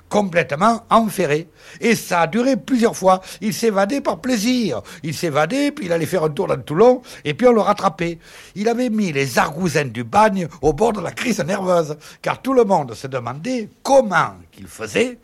[0.09, 1.47] complètement enferré.
[1.79, 3.21] Et ça a duré plusieurs fois.
[3.39, 4.81] Il s'évadait par plaisir.
[5.03, 8.19] Il s'évadait, puis il allait faire un tour dans Toulon, et puis on le rattrapait.
[8.55, 12.53] Il avait mis les argousins du bagne au bord de la crise nerveuse, car tout
[12.53, 15.19] le monde se demandait comment qu'il faisait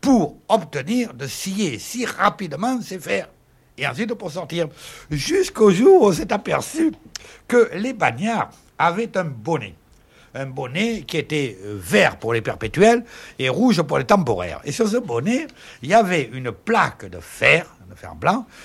[0.00, 3.28] pour obtenir de scier si rapidement ses fers.
[3.78, 4.68] Et ensuite pour sortir.
[5.10, 6.92] Jusqu'au jour où on s'est aperçu
[7.46, 9.74] que les bagnards avaient un bonnet
[10.36, 13.04] un bonnet qui était euh, vert pour les perpétuels
[13.38, 14.60] et rouge pour les temporaires.
[14.64, 15.46] Et sur ce bonnet,
[15.82, 17.75] il y avait une plaque de fer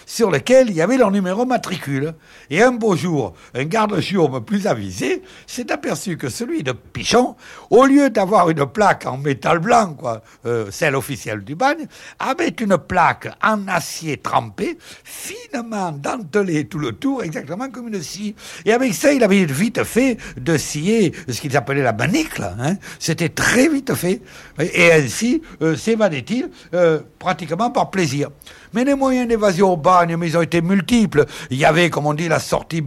[0.05, 2.13] sur lequel il y avait leur numéro matricule.
[2.49, 7.35] Et un beau jour, un garde-chiourme plus avisé s'est aperçu que celui de Pichon,
[7.69, 9.97] au lieu d'avoir une plaque en métal blanc,
[10.45, 11.87] euh, celle officielle du bagne,
[12.19, 18.35] avait une plaque en acier trempé, finement dentelée tout le tour, exactement comme une scie.
[18.65, 22.43] Et avec ça, il avait vite fait de scier ce qu'ils appelaient la manicle.
[22.59, 22.75] Hein.
[22.99, 24.21] C'était très vite fait.
[24.59, 28.29] Et ainsi euh, s'évadait-il euh, pratiquement par plaisir.
[28.73, 31.25] Mais les moyens d'évasion au bagne, ils ont été multiples.
[31.49, 32.83] Il y avait, comme on dit, la sortie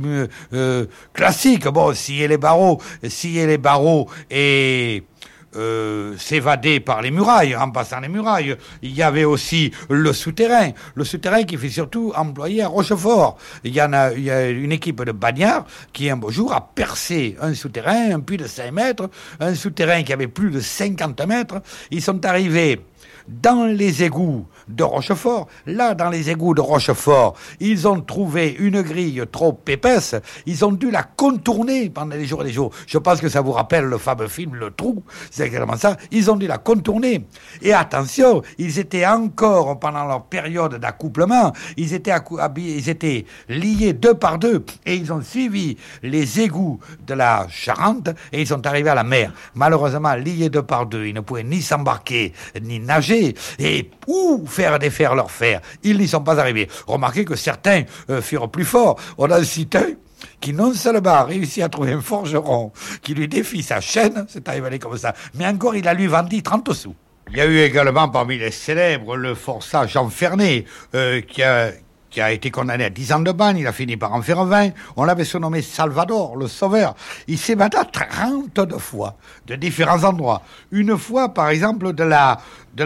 [0.53, 1.67] euh, classique.
[1.69, 5.03] Bon, scier les barreaux, scier les barreaux et
[5.57, 8.57] euh, s'évader par les murailles, en passant les murailles.
[8.83, 13.37] Il y avait aussi le souterrain, le souterrain qui fait surtout employer à Rochefort.
[13.63, 16.73] Il y a, il y a une équipe de bagnards qui un beau jour a
[16.75, 19.09] percé un souterrain, un puits de 5 mètres,
[19.39, 21.63] un souterrain qui avait plus de 50 mètres.
[21.93, 22.81] Ils sont arrivés
[23.29, 25.49] dans les égouts de Rochefort.
[25.67, 30.15] Là, dans les égouts de Rochefort, ils ont trouvé une grille trop épaisse.
[30.47, 32.73] Ils ont dû la contourner pendant des jours et des jours.
[32.87, 35.03] Je pense que ça vous rappelle le fameux film Le Trou.
[35.31, 35.97] C'est exactement ça.
[36.11, 37.27] Ils ont dû la contourner.
[37.63, 42.15] Et attention, ils étaient encore, pendant leur période d'accouplement, ils étaient,
[42.57, 44.65] ils étaient liés deux par deux.
[44.87, 49.05] Et ils ont suivi les égouts de la Charente et ils sont arrivés à la
[49.05, 49.33] mer.
[49.55, 52.94] Malheureusement, liés deux par deux, ils ne pouvaient ni s'embarquer, ni nager.
[53.59, 55.61] Et où faire défaire leur fer.
[55.83, 56.69] Ils n'y sont pas arrivés.
[56.87, 58.99] Remarquez que certains euh, furent plus forts.
[59.19, 59.97] On a cité
[60.41, 62.73] qui non seulement a réussi à trouver un forgeron
[63.03, 66.43] qui lui défie sa chaîne, c'est arrivé comme ça, mais encore il a lui vendu
[66.43, 66.95] 30 sous.
[67.31, 71.71] Il y a eu également parmi les célèbres le forçat Jean Fernet, euh, qui, a,
[72.15, 74.45] qui a été condamné à 10 ans de bagne, il a fini par en faire
[74.45, 74.71] 20.
[74.97, 76.95] On l'avait surnommé Salvador, le sauveur.
[77.27, 79.17] Il s'est battu 32 fois,
[79.49, 80.43] de différents endroits.
[80.71, 82.39] Une fois, par exemple, de la,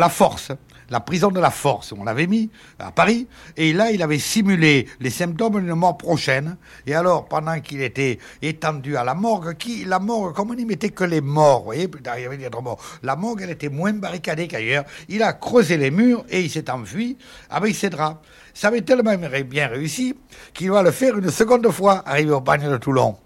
[0.08, 0.50] force
[0.90, 2.48] la prison de la force, on l'avait mis
[2.78, 3.26] à Paris,
[3.58, 6.56] et là, il avait simulé les symptômes d'une mort prochaine.
[6.86, 10.64] Et alors, pendant qu'il était étendu à la morgue, qui, la morgue, comme on n'y
[10.64, 13.68] mettait que les morts, vous voyez, il y avait d'autres morts, la morgue, elle était
[13.68, 14.86] moins barricadée qu'ailleurs.
[15.10, 17.18] Il a creusé les murs et il s'est enfui
[17.50, 18.16] avec ses draps.
[18.60, 20.16] Ça avait tellement bien réussi
[20.52, 23.16] qu'il va le faire une seconde fois, arrivé au bagne de Toulon.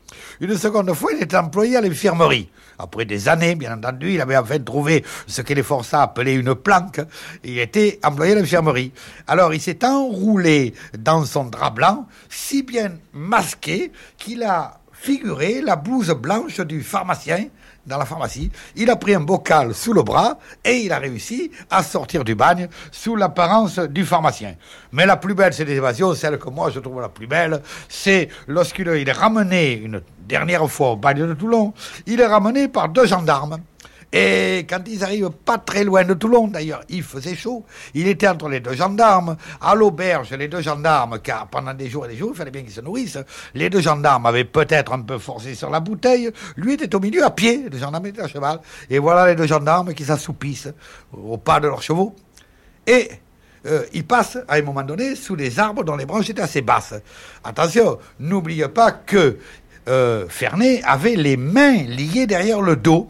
[0.43, 2.51] Une seconde fois, il était employé à l'infirmerie.
[2.79, 6.55] Après des années, bien entendu, il avait enfin trouvé ce que les forçats appelaient une
[6.55, 7.01] planque.
[7.45, 8.93] Il était employé à l'infirmerie.
[9.27, 15.77] Alors, il s'est enroulé dans son drap blanc, si bien masqué qu'il a figuré la
[15.77, 17.47] blouse blanche du pharmacien
[17.87, 18.51] dans la pharmacie.
[18.77, 22.35] Il a pris un bocal sous le bras et il a réussi à sortir du
[22.35, 24.55] bagne sous l'apparence du pharmacien.
[24.93, 27.63] Mais la plus belle de ces évasions, celle que moi je trouve la plus belle,
[27.89, 31.75] c'est lorsqu'il est ramené une dernière fois au bagne de Toulon,
[32.07, 33.59] il est ramené par deux gendarmes.
[34.13, 37.65] Et quand ils arrivent pas très loin de Toulon, d'ailleurs, il faisait chaud.
[37.95, 42.05] Il était entre les deux gendarmes, à l'auberge, les deux gendarmes, car pendant des jours
[42.05, 43.19] et des jours, il fallait bien qu'ils se nourrissent.
[43.55, 46.31] Les deux gendarmes avaient peut-être un peu forcé sur la bouteille.
[46.57, 48.61] Lui était au milieu à pied, les gendarmes étaient à cheval.
[48.91, 50.69] Et voilà les deux gendarmes qui s'assoupissent
[51.13, 52.15] au pas de leurs chevaux.
[52.87, 53.09] Et
[53.65, 56.61] euh, ils passent à un moment donné sous les arbres dont les branches étaient assez
[56.61, 56.95] basses.
[57.45, 59.39] Attention, n'oubliez pas que
[59.89, 63.09] euh, Fernet avait les mains liées derrière le dos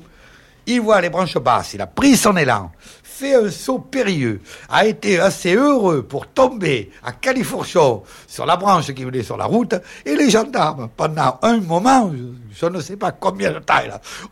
[0.75, 2.71] il voit les branches basses, il a pris son élan,
[3.03, 8.93] fait un saut périlleux, a été assez heureux pour tomber à califourchon sur la branche
[8.93, 12.11] qui venait sur la route, et les gendarmes, pendant un moment,
[12.59, 13.75] je, ne sais pas combien de temps,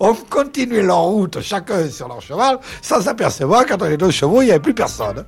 [0.01, 4.47] ont continué leur route, chacun sur leur cheval, sans s'apercevoir qu'entre les deux chevaux, il
[4.47, 5.24] n'y avait plus personne.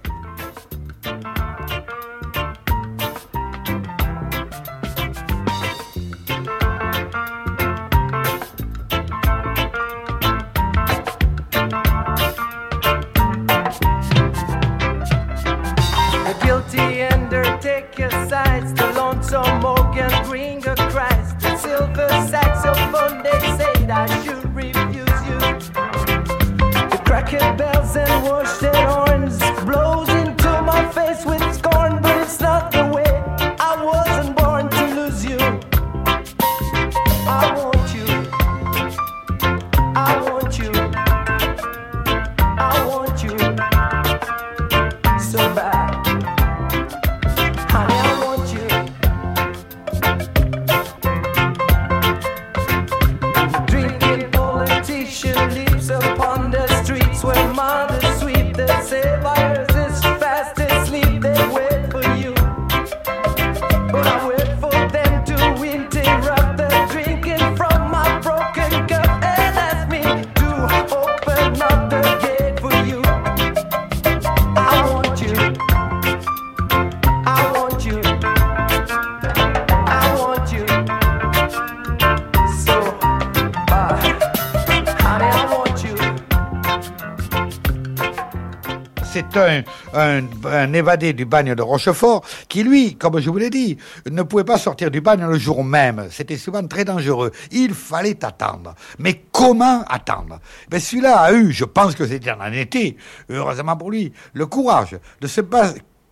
[90.97, 93.77] Du bagne de Rochefort qui, lui, comme je vous l'ai dit,
[94.11, 96.09] ne pouvait pas sortir du bagne le jour même.
[96.11, 97.33] C'était souvent très dangereux.
[97.51, 98.75] Il fallait attendre.
[98.99, 100.41] Mais comment attendre?
[100.69, 102.97] Ben, Celui-là a eu, je pense que c'était en été,
[103.29, 105.41] heureusement pour lui, le courage de se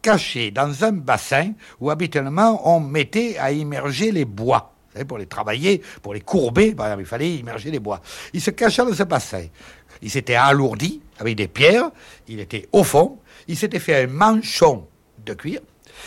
[0.03, 4.74] cacher dans un bassin où habituellement on mettait à immerger les bois.
[5.07, 8.01] pour les travailler, pour les courber, il fallait immerger les bois.
[8.33, 9.45] Il se cachait dans ce bassin.
[10.03, 11.91] Il s'était alourdi avec des pierres,
[12.28, 13.18] il était au fond,
[13.49, 14.86] il s'était fait un manchon
[15.24, 15.61] de cuir.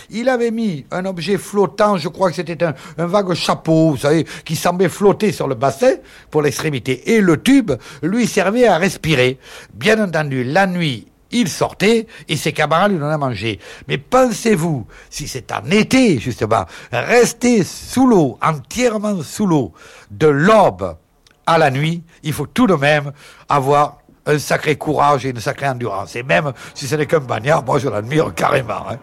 [0.10, 4.26] Il avait mis un objet flottant, je crois que c'était un, vague chapeau, vous savez,
[4.46, 5.94] qui semblait flotter sur le bassin
[6.32, 7.14] pour l'extrémité.
[7.14, 7.72] Et le tube
[8.02, 9.38] lui servait à respirer.
[9.74, 13.60] Bien entendu, la nuit, il sortait et ses camarades lui donnaient à manger.
[13.88, 19.74] Mais pensez-vous, si c'est en été, justement, rester sous l'eau, entièrement sous l'eau,
[20.12, 20.96] de l'aube
[21.46, 23.12] à la nuit, il faut tout de même
[23.50, 26.16] avoir un sacré courage et une sacrée endurance.
[26.16, 28.90] Et même si ce n'est qu'un bagnard, moi je l'admire carrément.
[28.90, 28.98] Hein.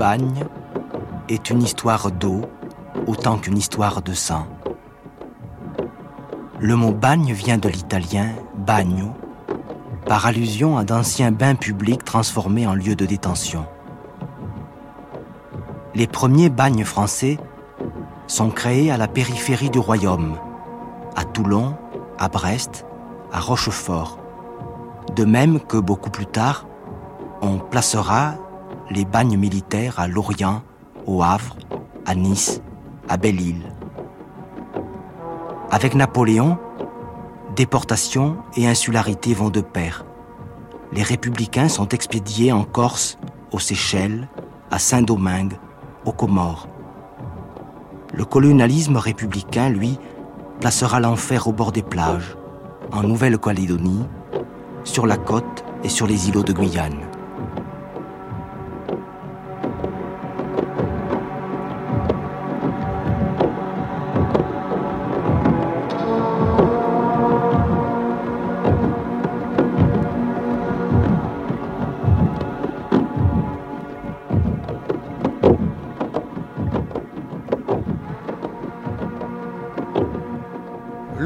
[0.00, 0.46] Bagne
[1.28, 2.40] est une histoire d'eau
[3.06, 4.46] autant qu'une histoire de sang.
[6.58, 9.10] Le mot bagne vient de l'italien bagno,
[10.06, 13.66] par allusion à d'anciens bains publics transformés en lieux de détention.
[15.94, 17.36] Les premiers bagnes français
[18.26, 20.38] sont créés à la périphérie du royaume,
[21.14, 21.76] à Toulon,
[22.18, 22.86] à Brest,
[23.32, 24.18] à Rochefort.
[25.14, 26.66] De même que beaucoup plus tard,
[27.42, 28.36] on placera
[28.90, 30.62] les bagnes militaires à Lorient,
[31.06, 31.56] au Havre,
[32.06, 32.60] à Nice,
[33.08, 33.72] à Belle-Île.
[35.70, 36.58] Avec Napoléon,
[37.54, 40.04] déportation et insularité vont de pair.
[40.92, 43.16] Les républicains sont expédiés en Corse,
[43.52, 44.28] aux Seychelles,
[44.72, 45.54] à Saint-Domingue,
[46.04, 46.68] aux Comores.
[48.12, 49.98] Le colonialisme républicain, lui,
[50.58, 52.36] placera l'enfer au bord des plages,
[52.90, 54.04] en Nouvelle-Calédonie,
[54.82, 57.09] sur la côte et sur les îlots de Guyane.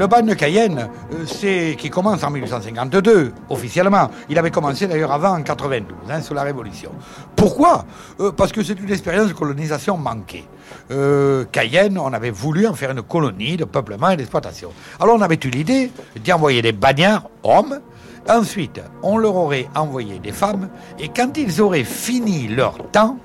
[0.05, 4.11] Le bagne de Cayenne, euh, c'est qui commence en 1852, officiellement.
[4.29, 6.91] Il avait commencé d'ailleurs avant en 92, hein, sous la Révolution.
[7.35, 7.85] Pourquoi?
[8.19, 10.47] Euh, Parce que c'est une expérience de colonisation manquée.
[10.91, 14.69] Euh, Cayenne, on avait voulu en faire une colonie de peuplement et d'exploitation.
[14.99, 15.89] Alors on avait eu l'idée
[16.23, 17.79] d'y envoyer des bagnards, hommes,
[18.27, 23.19] Ensuite, on leur aurait envoyé des femmes, et quand ils auraient fini leur temps,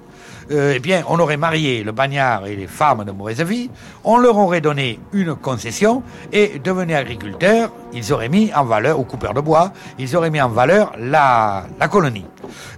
[0.50, 3.70] euh, eh bien, on aurait marié le bagnard et les femmes de mauvaise vie,
[4.04, 9.04] on leur aurait donné une concession, et devenus agriculteurs, ils auraient mis en valeur, ou
[9.04, 12.26] coupeurs de bois, ils auraient mis en valeur la, colonie.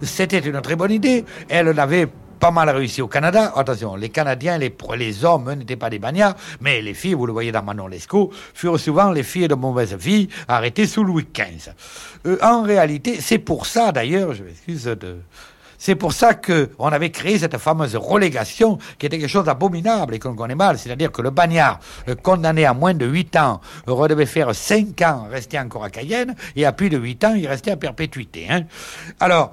[0.02, 2.08] C'était une très bonne idée, elle n'avait
[2.38, 3.52] pas mal réussi au Canada.
[3.54, 7.32] Attention, les Canadiens, les, les hommes n'étaient pas des bagnards, mais les filles, vous le
[7.32, 11.70] voyez dans Manon Lescaut, furent souvent les filles de mauvaise vie arrêtées sous Louis XV.
[12.26, 15.18] Euh, en réalité, c'est pour ça d'ailleurs, je m'excuse de...
[15.84, 20.20] C'est pour ça qu'on avait créé cette fameuse relégation qui était quelque chose d'abominable et
[20.20, 20.78] qu'on connaît mal.
[20.78, 25.26] C'est-à-dire que le bagnard euh, condamné à moins de 8 ans redevait faire 5 ans
[25.28, 28.46] rester encore à Cayenne et à plus de 8 ans il restait à perpétuité.
[28.48, 28.60] Hein.
[29.18, 29.50] Alors,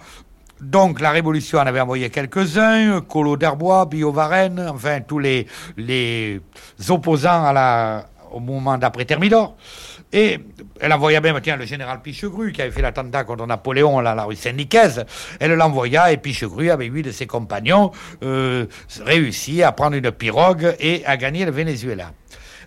[0.61, 5.47] donc la Révolution en avait envoyé quelques-uns, Colo d'Herbois, Billot Varenne, enfin tous les,
[6.89, 7.51] opposants
[8.31, 9.55] au mouvement d'après Thermidor.
[10.11, 10.39] Et
[10.79, 14.23] elle envoya même, tiens, le général Pichegru, qui avait fait l'attentat contre Napoléon à la
[14.23, 15.05] rue Saint-Nicaise,
[15.39, 17.91] elle l'envoya et Pichegru, avec huit de ses compagnons,
[18.23, 18.65] euh,
[19.01, 22.11] réussit à prendre une pirogue et à gagner le Venezuela.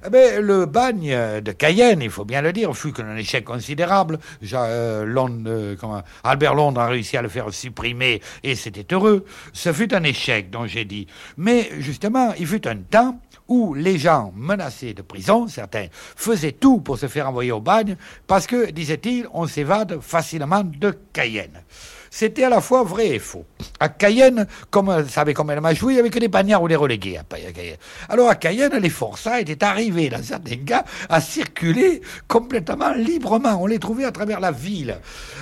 [0.04, 4.18] Eh ben, le bagne de Cayenne, il faut bien le dire, fut un échec considérable.
[4.52, 5.06] Euh,
[5.46, 9.24] euh, Albert Londres a réussi à le faire supprimer et c'était heureux.
[9.52, 11.06] Ce fut un échec, dont j'ai dit.
[11.36, 16.80] Mais justement, il fut un temps où les gens menacés de prison, certains, faisaient tout
[16.80, 17.96] pour se faire envoyer au bagne
[18.26, 21.62] parce que, disait-il, on s'évade facilement de Cayenne.
[22.10, 23.46] C'était à la fois vrai et faux.
[23.80, 26.62] À Cayenne, comme elle savait comment elle m'a joué, il n'y avait que des bagnards
[26.62, 27.76] ou des relégués à Cayenne.
[28.08, 33.58] Alors à Cayenne, les forçats étaient arrivés, dans certains cas, à circuler complètement librement.
[33.60, 34.98] On les trouvait à travers la ville.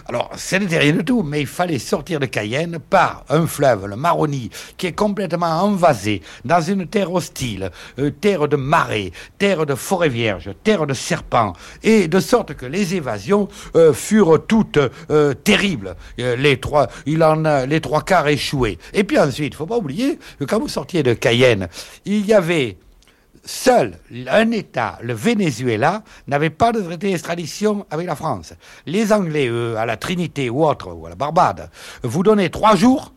[0.09, 3.87] Alors, ce n'était rien du tout, mais il fallait sortir de Cayenne par un fleuve,
[3.87, 9.67] le Maroni, qui est complètement envasé dans une terre hostile, euh, terre de marais, terre
[9.67, 11.53] de forêt vierge, terre de serpents,
[11.83, 14.79] et de sorte que les évasions euh, furent toutes
[15.11, 15.97] euh, terribles.
[16.19, 18.77] Euh, les trois, il en a les trois quarts échoués.
[18.93, 21.69] Et puis ensuite, il faut pas oublier que quand vous sortiez de Cayenne,
[22.05, 22.77] il y avait
[23.45, 23.99] Seul
[24.29, 28.53] un État, le Venezuela, n'avait pas de traité d'extradition avec la France.
[28.85, 31.71] Les Anglais, eux, à la Trinité ou autre, ou à la Barbade,
[32.03, 33.15] vous donnez trois jours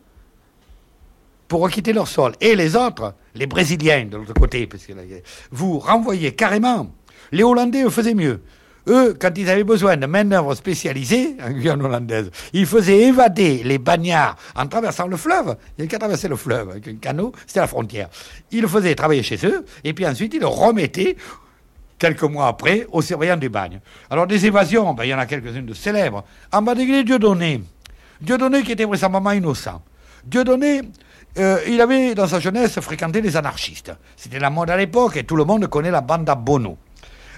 [1.48, 2.32] pour requitter leur sol.
[2.40, 4.92] Et les autres, les Brésiliens de l'autre côté, parce que
[5.50, 6.86] vous renvoyez carrément.
[7.32, 8.40] Les Hollandais eux, faisaient mieux.
[8.88, 13.78] Eux, quand ils avaient besoin de main-d'œuvre spécialisée, en Guyane hollandaise, ils faisaient évader les
[13.78, 15.56] bagnards en traversant le fleuve.
[15.76, 18.08] Il y avait qu'à traverser le fleuve avec un canot, c'était la frontière.
[18.50, 21.16] Ils le faisaient travailler chez eux, et puis ensuite ils le remettaient
[21.98, 23.80] quelques mois après aux surveillants du bagne.
[24.10, 26.24] Alors des évasions, ben, il y en a quelques-unes de célèbres.
[26.52, 27.62] En bas Dieu Dieudonné,
[28.20, 29.82] Dieudonné qui était vraisemblablement innocent.
[30.24, 30.82] Dieudonné,
[31.38, 33.92] euh, il avait dans sa jeunesse fréquenté les anarchistes.
[34.16, 36.78] C'était la mode à l'époque et tout le monde connaît la bande à Bono.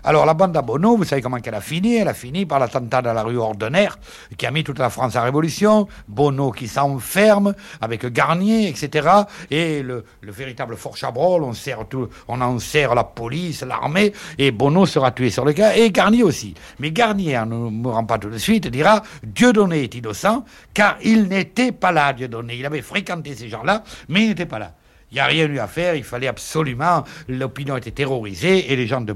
[0.04, 2.58] Alors la bande à Bono, vous savez comment elle a fini Elle a fini par
[2.58, 3.88] l'attentat dans la rue Ordener,
[4.36, 5.88] qui a mis toute la France en révolution.
[6.08, 9.08] Bono qui s'enferme avec Garnier, etc.
[9.50, 14.50] Et le, véritable Fort Chabrol, on, sert tout, on en sert la police, l'armée, et
[14.50, 16.54] Bono sera tué sur le cas, et Garnier aussi.
[16.78, 20.44] Mais Garnier, en ne mourant pas tout de suite, dira Dieudonné est innocent,
[20.74, 22.56] car il n'était pas là, Dieudonné.
[22.56, 24.72] Il avait fréquenté ces gens-là, mais il n'était pas là.
[25.12, 27.04] Il n'y a rien eu à faire, il fallait absolument.
[27.28, 29.14] L'opinion était terrorisée et les gens de,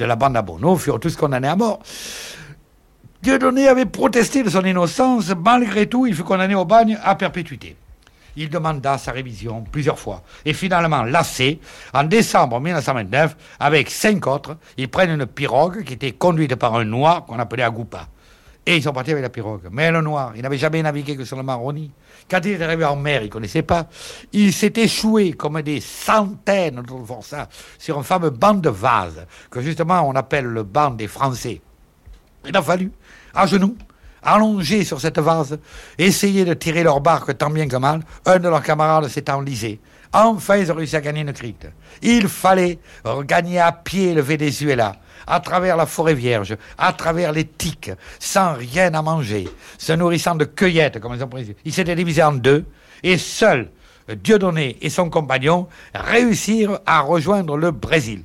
[0.00, 1.80] la bande à Bono furent tous condamnés à mort.
[3.22, 7.76] Dieudonné avait protesté de son innocence, malgré tout, il fut condamné au bagne à perpétuité.
[8.34, 10.22] Il demanda sa révision plusieurs fois.
[10.44, 11.60] Et finalement, lassé,
[11.94, 16.84] en décembre 1929, avec cinq autres, ils prennent une pirogue qui était conduite par un
[16.84, 18.08] noir qu'on appelait Agoupa.
[18.64, 19.68] Et ils sont partis avec la pirogue.
[19.72, 21.90] Mais le noir, il n'avait jamais navigué que sur le Maroni.
[22.30, 23.88] Quand il est arrivé en mer, il ne connaissait pas.
[24.32, 27.48] Il s'est échoué comme des centaines de forçats
[27.78, 31.60] sur un fameux banc de vase, que justement on appelle le banc des Français.
[32.46, 32.92] Il a fallu,
[33.34, 33.76] à genoux,
[34.22, 35.58] allongé sur cette vase,
[35.98, 38.00] essayer de tirer leur barque tant bien que mal.
[38.24, 39.80] Un de leurs camarades s'est enlisé.
[40.12, 41.66] Enfin, ils ont réussi à gagner une crique.
[42.02, 42.78] Il fallait
[43.24, 44.94] gagner à pied le Venezuela
[45.26, 49.48] à travers la forêt vierge, à travers les tiques, sans rien à manger,
[49.78, 51.56] se nourrissant de cueillettes, comme ils ont prévu.
[51.64, 52.64] Il s'était divisé en deux,
[53.02, 53.70] et seul
[54.08, 58.24] Dieudonné et son compagnon réussirent à rejoindre le Brésil,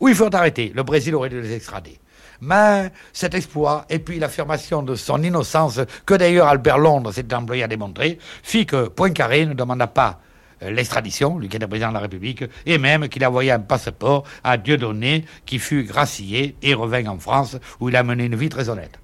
[0.00, 0.72] où il furent arrêtés.
[0.74, 1.98] Le Brésil aurait dû les extrader.
[2.40, 7.62] Mais cet exploit, et puis l'affirmation de son innocence, que d'ailleurs Albert Londres s'était employé
[7.62, 10.20] à démontrer, fit que Poincaré ne demanda pas
[10.60, 14.24] l'extradition, lui qui était président de la République, et même qu'il a envoyé un passeport
[14.44, 18.48] à Dieudonné, qui fut gracié et revint en France, où il a mené une vie
[18.48, 18.98] très honnête.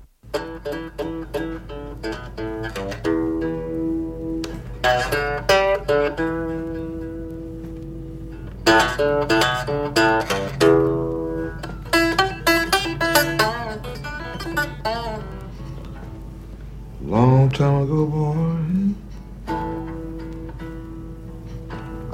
[17.05, 19.02] Long time ago, boy.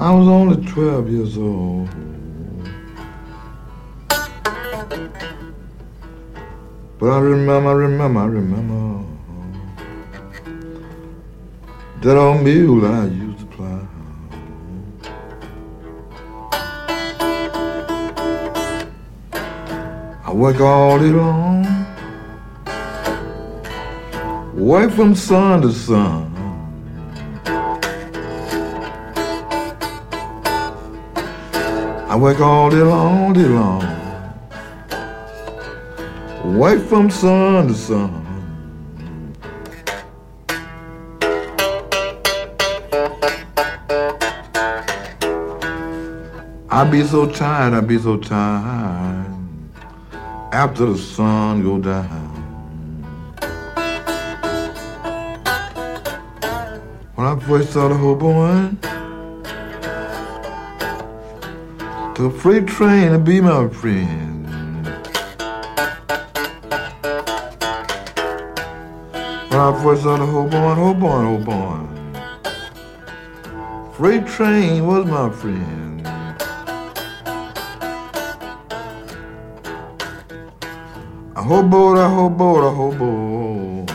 [0.01, 1.89] I was only 12 years old.
[7.01, 9.05] But I remember, I remember, I remember
[12.01, 13.89] that old mule I used to plow.
[20.25, 21.67] I work all day long,
[24.55, 26.38] work from sun to sun.
[32.19, 33.85] Work all day long, all day long.
[36.59, 38.25] Work from sun to sun.
[46.71, 49.27] I be so tired, I be so tired
[50.53, 52.35] after the sun go down.
[57.15, 57.95] When I first saw the
[62.19, 64.45] The freight train to be my friend.
[69.49, 71.87] When I first saw the Hoborn, Hoborn, Hoborn.
[73.95, 76.05] Freight train was my friend.
[81.37, 83.87] A hobo, a hobo, a hobo.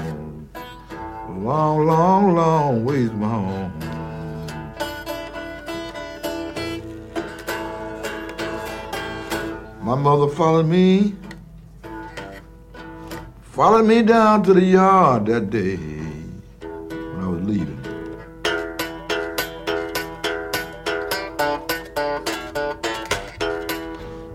[1.41, 3.62] Long, long, long ways my home.
[10.03, 11.15] Mother followed me,
[13.41, 17.79] followed me down to the yard that day when I was leaving.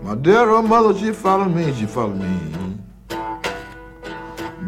[0.01, 2.77] My dear old mother, she followed me, she followed me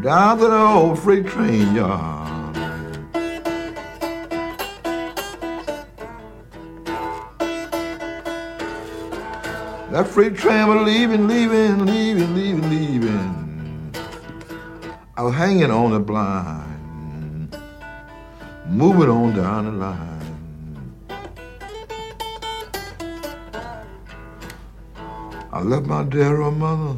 [0.04, 2.21] down to the old freight train yard.
[10.02, 13.94] That freight train was leaving, leaving, leaving, leaving, leaving.
[15.16, 17.56] I was hanging on the blind,
[18.66, 20.48] moving on down the line.
[25.54, 26.98] I left my dear old mother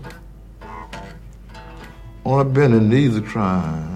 [2.23, 3.92] on a bending knees of crime.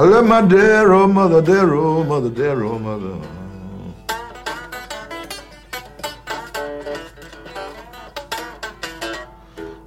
[0.00, 3.18] I love my dear old mother, dear old mother, dear old mother.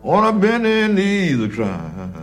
[0.04, 2.14] On a bending knees of crime.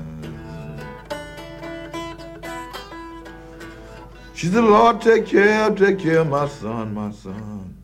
[4.34, 7.76] She said, Lord, take care, take care of my son, my son.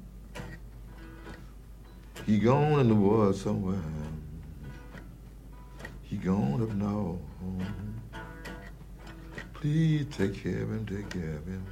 [2.24, 3.82] He gone in the woods somewhere.
[6.04, 7.18] He gone up now.
[9.66, 11.66] Please take care of him, take care of him.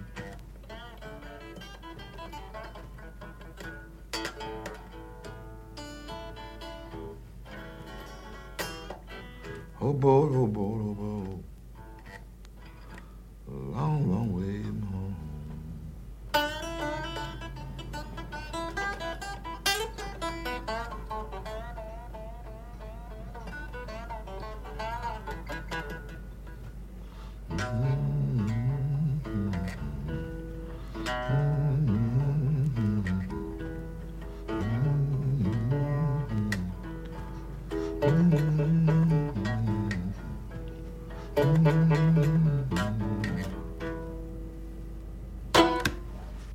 [9.80, 11.38] Oh boy, oh boy, oh boy.
[13.46, 14.58] A long, long way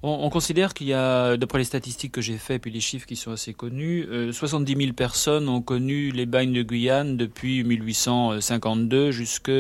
[0.09, 3.05] On, on considère qu'il y a, d'après les statistiques que j'ai faites, puis les chiffres
[3.05, 7.63] qui sont assez connus, euh, 70 000 personnes ont connu les bagnes de Guyane depuis
[7.63, 9.51] 1852 jusqu'à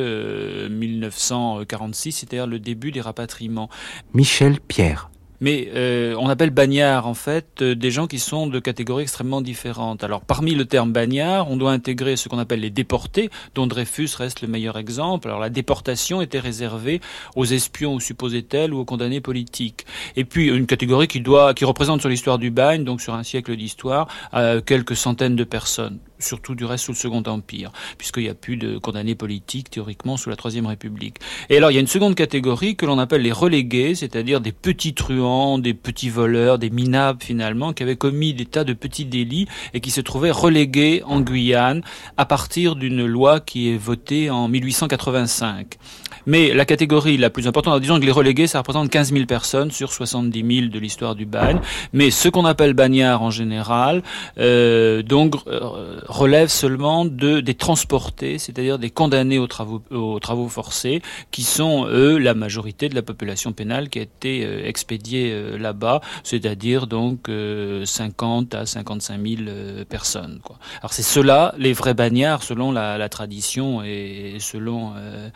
[0.69, 3.69] 1946, c'est-à-dire le début des rapatriements.
[4.13, 5.11] Michel Pierre.
[5.41, 9.41] Mais euh, on appelle bagnards en fait euh, des gens qui sont de catégories extrêmement
[9.41, 10.03] différentes.
[10.03, 14.09] Alors parmi le terme bagnard, on doit intégrer ce qu'on appelle les déportés, dont Dreyfus
[14.17, 15.27] reste le meilleur exemple.
[15.27, 16.99] Alors la déportation était réservée
[17.35, 19.85] aux espions ou supposés tels ou aux condamnés politiques.
[20.15, 23.23] Et puis une catégorie qui doit, qui représente sur l'histoire du bagne, donc sur un
[23.23, 28.23] siècle d'histoire, euh, quelques centaines de personnes surtout du reste sous le Second Empire, puisqu'il
[28.23, 31.17] n'y a plus de condamnés politiques théoriquement sous la Troisième République.
[31.49, 34.51] Et alors il y a une seconde catégorie que l'on appelle les relégués, c'est-à-dire des
[34.51, 39.05] petits truands, des petits voleurs, des minables finalement, qui avaient commis des tas de petits
[39.05, 41.81] délits et qui se trouvaient relégués en Guyane
[42.17, 45.77] à partir d'une loi qui est votée en 1885.
[46.25, 49.71] Mais la catégorie la plus importante, disons que les relégués, ça représente 15 000 personnes
[49.71, 51.59] sur 70 000 de l'histoire du bagne.
[51.93, 54.03] Mais ce qu'on appelle bagnards en général,
[54.37, 60.49] euh, donc euh, relève seulement de des transportés, c'est-à-dire des condamnés aux travaux, aux travaux
[60.49, 61.01] forcés,
[61.31, 65.57] qui sont eux la majorité de la population pénale qui a été euh, expédiée euh,
[65.57, 70.39] là-bas, c'est-à-dire donc euh, 50 à 55 000 euh, personnes.
[70.43, 70.57] Quoi.
[70.81, 75.29] Alors c'est ceux-là, les vrais bagnards, selon la, la tradition et selon euh,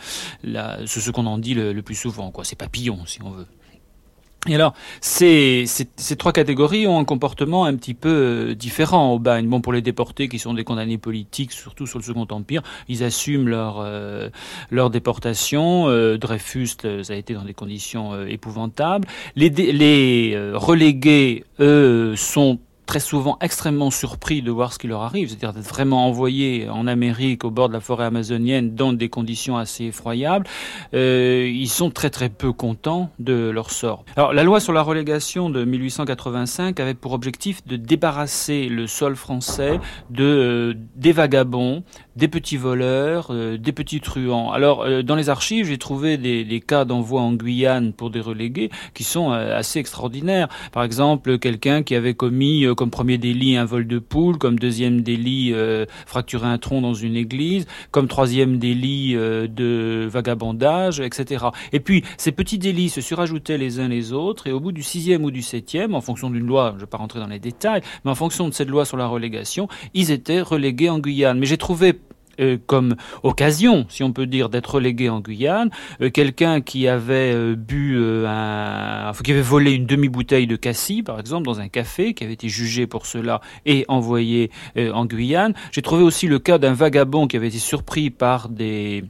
[0.44, 2.32] la, ce, qu'on en dit le, le plus souvent.
[2.44, 3.48] C'est papillon, si on veut.
[4.50, 8.10] Et alors, ces, ces, ces, trois catégories ont un comportement un petit peu
[8.50, 9.48] euh, différent au bagne.
[9.48, 13.06] Bon, pour les déportés qui sont des condamnés politiques, surtout sur le Second Empire, ils
[13.06, 14.30] assument leur euh,
[14.70, 15.88] leur déportation.
[15.88, 19.08] Euh, Dreyfus, ça a été dans des conditions euh, épouvantables.
[19.38, 25.30] Les, les relégués, eux, sont très souvent extrêmement surpris de voir ce qui leur arrive,
[25.30, 29.58] c'est-à-dire d'être vraiment envoyés en Amérique au bord de la forêt amazonienne dans des conditions
[29.58, 30.46] assez effroyables.
[30.94, 34.04] Euh, ils sont très très peu contents de leur sort.
[34.16, 39.16] Alors la loi sur la relégation de 1885 avait pour objectif de débarrasser le sol
[39.16, 39.80] français
[40.10, 41.84] de euh, des vagabonds,
[42.16, 44.52] des petits voleurs, euh, des petits truands.
[44.52, 49.04] Alors dans les archives, j'ai trouvé des, cas d'envoi en Guyane pour des relégués qui
[49.04, 50.48] sont assez extraordinaires.
[50.72, 55.02] Par exemple, quelqu'un qui avait commis comme premier délit un vol de poule, comme deuxième
[55.02, 61.46] délit euh, fracturer un tronc dans une église, comme troisième délit euh, de vagabondage, etc.
[61.72, 64.84] Et puis ces petits délits se surajoutaient les uns les autres, et au bout du
[64.84, 67.40] sixième ou du septième, en fonction d'une loi, je ne vais pas rentrer dans les
[67.40, 71.40] détails, mais en fonction de cette loi sur la relégation, ils étaient relégués en Guyane.
[71.40, 72.00] Mais j'ai trouvé
[72.40, 75.70] euh, comme occasion, si on peut dire, d'être relégué en Guyane,
[76.02, 81.20] euh, quelqu'un qui avait euh, bu un, qui avait volé une demi-bouteille de cassis, par
[81.20, 85.54] exemple, dans un café, qui avait été jugé pour cela et envoyé en Guyane.
[85.72, 89.04] J'ai trouvé aussi le cas d'un vagabond qui avait été surpris par des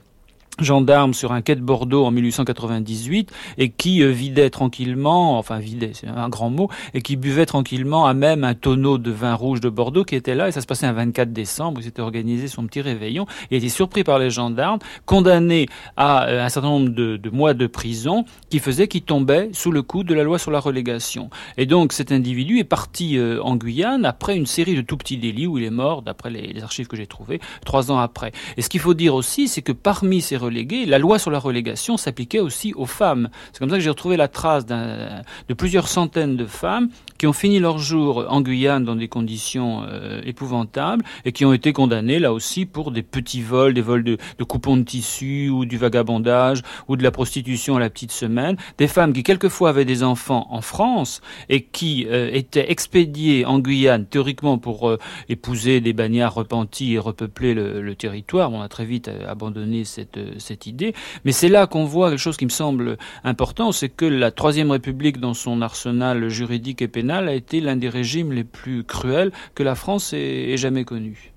[0.59, 5.91] gendarme sur un quai de Bordeaux en 1898 et qui euh, vidait tranquillement, enfin vidait,
[5.93, 9.61] c'est un grand mot, et qui buvait tranquillement à même un tonneau de vin rouge
[9.61, 12.47] de Bordeaux qui était là, et ça se passait un 24 décembre, il s'était organisé
[12.47, 16.89] son petit réveillon, et était surpris par les gendarmes, condamné à euh, un certain nombre
[16.89, 20.37] de, de, mois de prison, qui faisait qu'il tombait sous le coup de la loi
[20.37, 21.29] sur la relégation.
[21.57, 25.17] Et donc cet individu est parti euh, en Guyane après une série de tout petits
[25.17, 28.31] délits où il est mort, d'après les, les archives que j'ai trouvées, trois ans après.
[28.57, 31.97] Et ce qu'il faut dire aussi, c'est que parmi ces la loi sur la relégation
[31.97, 33.29] s'appliquait aussi aux femmes.
[33.51, 37.33] C'est comme ça que j'ai retrouvé la trace de plusieurs centaines de femmes qui ont
[37.33, 42.19] fini leur jour en Guyane dans des conditions euh, épouvantables et qui ont été condamnées
[42.19, 45.77] là aussi pour des petits vols, des vols de, de coupons de tissu ou du
[45.77, 48.57] vagabondage ou de la prostitution à la petite semaine.
[48.77, 53.59] Des femmes qui quelquefois avaient des enfants en France et qui euh, étaient expédiées en
[53.59, 54.97] Guyane théoriquement pour euh,
[55.29, 58.51] épouser des bagnards repentis et repeupler le, le territoire.
[58.51, 60.93] On a très vite abandonné cette, cette idée.
[61.25, 64.71] Mais c'est là qu'on voit quelque chose qui me semble important, c'est que la Troisième
[64.71, 69.31] République dans son arsenal juridique et pénal a été l'un des régimes les plus cruels
[69.55, 71.31] que la France ait, jamais connu.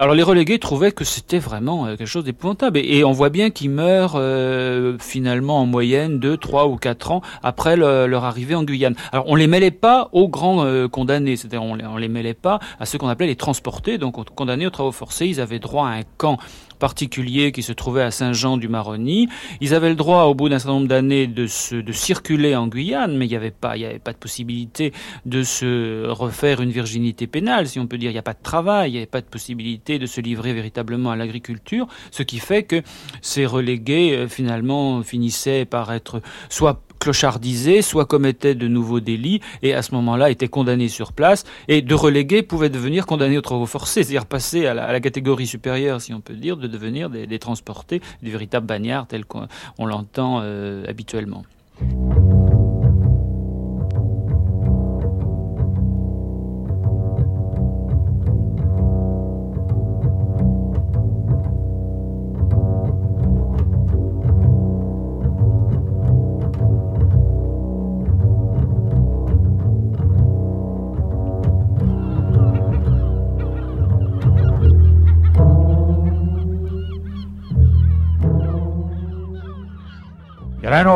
[0.00, 3.50] Alors les relégués trouvaient que c'était vraiment euh, quelque chose d'épouvantable et, on voit bien
[3.50, 8.62] qu'ils meurent euh, finalement en moyenne 2, 3 ou 4 ans après leur arrivée en
[8.62, 8.94] Guyane.
[9.10, 12.60] Alors on les mêlait pas aux grands euh, condamnés, c'est-à-dire on, on les mêlait pas
[12.78, 15.94] à ceux qu'on appelait les transportés, donc condamnés aux travaux forcés, ils avaient droit à
[15.94, 16.38] un camp
[16.78, 19.28] particulier qui se trouvait à Saint-Jean-du-Maroni.
[19.60, 21.46] Ils avaient le droit, au bout d'un certain nombre d'années, de,
[21.80, 24.92] de circuler en Guyane, mais il n'y avait pas, il avait pas de possibilité
[25.26, 28.10] de se refaire une virginité pénale, si on peut dire.
[28.10, 30.52] Il n'y a pas de travail, il n'y avait pas de possibilité de se livrer
[30.52, 32.82] véritablement à l'agriculture, ce qui fait que
[33.22, 39.74] ces relégués, euh, finalement, finissaient par être soit clochardisés, soit commettaient de nouveaux délits et
[39.74, 43.66] à ce moment-là étaient condamnés sur place et de relégués pouvaient devenir condamnés aux travaux
[43.66, 48.00] forcés, c'est-à-dire passer à la, catégorie supérieure, si on peut dire, de devenir des, transportés,
[48.22, 49.46] des véritables bagnards tels qu'on
[49.78, 51.44] l'entend euh, habituellement.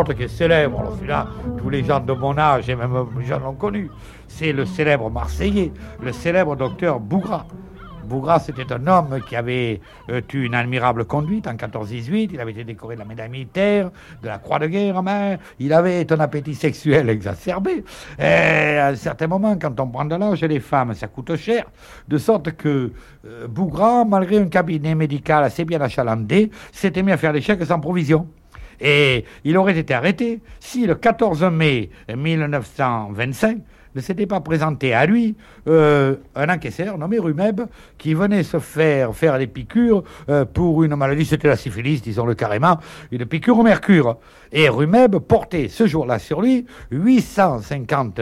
[0.05, 1.29] Qui est célèbre, alors celui-là,
[1.59, 3.91] tous les gens de mon âge et même les gens l'ont connu.
[4.29, 5.73] C'est le célèbre Marseillais,
[6.03, 7.47] le célèbre docteur Bougra.
[8.05, 9.81] Bougra, c'était un homme qui avait
[10.11, 12.31] euh, eu une admirable conduite en 14-18.
[12.33, 13.91] Il avait été décoré de la médaille militaire,
[14.23, 17.85] de la croix de guerre mais Il avait un appétit sexuel exacerbé.
[18.19, 18.23] Et
[18.79, 21.65] à un certain moment, quand on prend de l'âge, les femmes, ça coûte cher.
[22.09, 22.93] De sorte que
[23.27, 27.65] euh, Bougra, malgré un cabinet médical assez bien achalandé, s'était mis à faire des chèques
[27.65, 28.27] sans provision.
[28.81, 33.59] Et il aurait été arrêté si le 14 mai 1925
[33.95, 35.37] ne s'était pas présenté à lui
[35.69, 37.63] euh, un encaisseur nommé Rumeb
[37.99, 42.35] qui venait se faire faire des piqûres euh, pour une maladie, c'était la syphilis, disons-le
[42.35, 42.79] carrément,
[43.11, 44.19] une piqûre au mercure.
[44.53, 48.21] Et Rumeb portait ce jour-là sur lui 850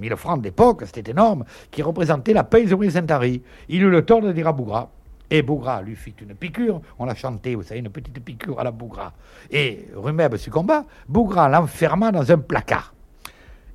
[0.00, 3.42] 000 francs d'époque, c'était énorme, qui représentait la paix de Saint-Henri.
[3.68, 4.90] Il eut le tort de dire à Bougra
[5.30, 8.64] et Bougra lui fit une piqûre, on l'a chanté, vous savez, une petite piqûre à
[8.64, 9.12] la Bougra.
[9.50, 12.94] Et Rumeb succomba, Bougra l'enferma dans un placard.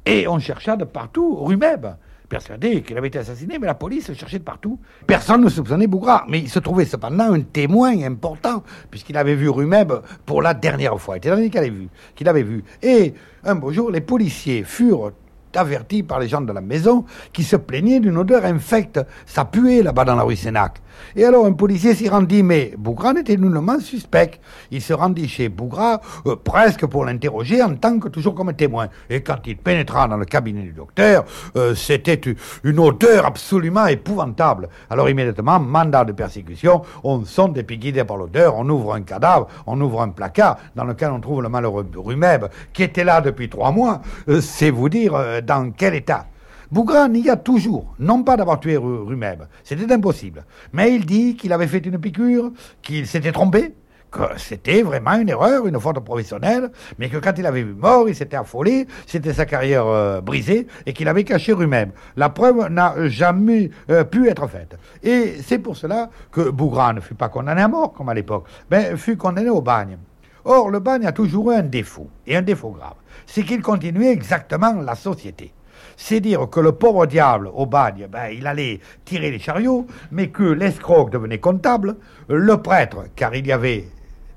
[0.06, 1.88] Et on chercha de partout Rumeb,
[2.28, 4.80] persuadé qu'il avait été assassiné, mais la police cherchait de partout.
[5.08, 9.50] Personne ne soupçonnait Bougra, mais il se trouvait cependant un témoin important, puisqu'il avait vu
[9.50, 9.94] Rumeb
[10.26, 12.64] pour la dernière fois, donné qu'il avait vu, qu'il avait vu.
[12.84, 15.14] Et un beau jour, les policiers furent
[15.56, 19.00] avertis par les gens de la maison qui se plaignaient d'une odeur infecte.
[19.26, 20.82] Ça puait là-bas dans la rue Sénac.
[21.16, 24.32] Et alors un policier s'y rendit, mais Bougra n'était nullement suspect.
[24.72, 28.88] Il se rendit chez Bougra euh, presque pour l'interroger en tant que toujours comme témoin.
[29.10, 31.26] Et quand il pénétra dans le cabinet du docteur,
[31.56, 32.20] euh, c'était
[32.64, 34.70] une odeur absolument épouvantable.
[34.90, 39.80] Alors immédiatement, mandat de persécution, on sonde et par l'odeur, on ouvre un cadavre, on
[39.82, 43.72] ouvre un placard dans lequel on trouve le malheureux Rumeb qui était là depuis trois
[43.72, 44.02] mois.
[44.28, 46.28] Euh, c'est vous dire dans quel état.
[46.72, 51.54] Bougra y a toujours, non pas d'avoir tué Rumeb, c'était impossible, mais il dit qu'il
[51.54, 52.52] avait fait une piqûre,
[52.82, 53.76] qu'il s'était trompé,
[54.12, 58.08] que c'était vraiment une erreur, une faute professionnelle, mais que quand il avait vu mort,
[58.08, 61.92] il s'était affolé, c'était sa carrière euh, brisée, et qu'il avait caché Rumeb.
[62.16, 64.78] La preuve n'a jamais euh, pu être faite.
[65.04, 68.46] Et c'est pour cela que Bougra ne fut pas condamné à mort, comme à l'époque,
[68.72, 69.98] mais fut condamné au bagne.
[70.46, 72.96] Or, le bagne a toujours eu un défaut, et un défaut grave,
[73.26, 75.52] c'est qu'il continuait exactement la société
[75.98, 80.28] c'est dire que le pauvre diable au bagne, ben, il allait tirer les chariots, mais
[80.28, 81.96] que l'escroc devenait comptable,
[82.28, 83.88] le prêtre, car il y avait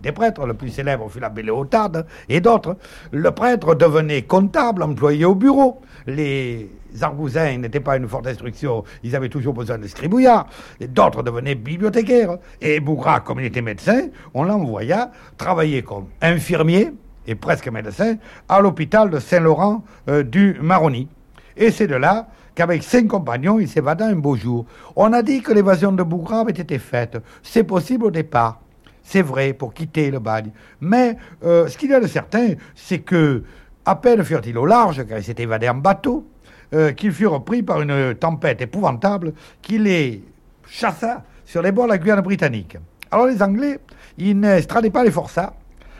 [0.00, 1.90] des prêtres, le plus célèbre fut l'abbé Léotard,
[2.28, 2.76] et d'autres,
[3.10, 5.80] le prêtre devenait comptable, employé au bureau.
[6.06, 10.46] Les argousins n'étaient pas une forte instruction, ils avaient toujours besoin de scribouillards.
[10.80, 12.38] D'autres devenaient bibliothécaires.
[12.60, 16.92] Et Bougra, comme il était médecin, on l'envoya travailler comme infirmier
[17.26, 18.16] et presque médecin
[18.48, 21.08] à l'hôpital de Saint-Laurent euh, du Maroni.
[21.58, 24.64] Et c'est de là qu'avec cinq compagnons, il s'évada un beau jour.
[24.96, 27.18] On a dit que l'évasion de Bougra avait été faite.
[27.42, 28.60] C'est possible au départ.
[29.02, 30.50] c'est vrai, pour quitter le bagne.
[30.80, 33.42] Mais euh, ce qu'il y a de certain, c'est que
[33.86, 36.26] à peine furent-ils au large, car ils s'étaient évadés en bateau,
[36.74, 39.32] euh, qu'ils furent pris par une tempête épouvantable
[39.62, 40.22] qui les
[40.68, 42.76] chassa sur les bords de la Guyane britannique.
[43.10, 43.78] Alors les Anglais,
[44.18, 45.54] ils n'estradaient pas les forçats,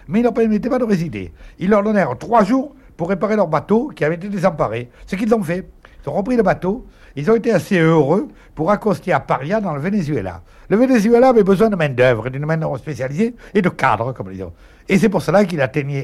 [0.07, 1.33] mais ils ne leur permettaient pas de résider.
[1.59, 4.91] Ils leur donnèrent trois jours pour réparer leur bateau qui avait été désemparé.
[5.07, 5.71] Ce qu'ils ont fait.
[6.05, 6.87] Ils ont repris le bateau,
[7.17, 10.43] ils ont été assez heureux pour accoster à Paria dans le Venezuela.
[10.69, 14.53] Le Venezuela avait besoin de main-d'œuvre, d'une main-d'œuvre spécialisée et de cadres, comme disons.
[14.89, 15.59] Et c'est pour cela qu'il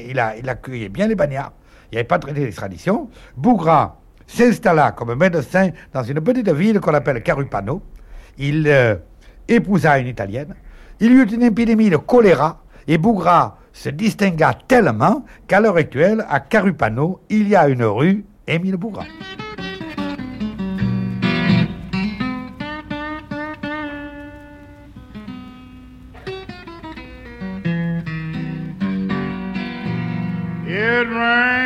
[0.07, 1.53] il, a, il accueillait bien les bagnards.
[1.91, 3.09] Il n'y avait pas traité d'extradition.
[3.35, 7.81] Bougra s'installa comme médecin dans une petite ville qu'on appelle Carupano.
[8.37, 8.95] Il euh,
[9.47, 10.55] épousa une italienne.
[10.99, 16.25] Il y eut une épidémie de choléra et Bougra se distingua tellement qu'à l'heure actuelle,
[16.29, 19.03] à Carupano, il y a une rue Émile Bougra.
[30.67, 31.59] It rained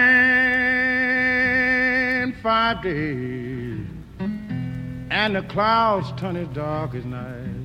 [2.41, 3.85] five days,
[5.11, 7.58] and the clouds turned as dark as night.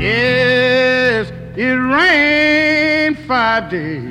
[0.00, 4.02] Yes, it rained five days,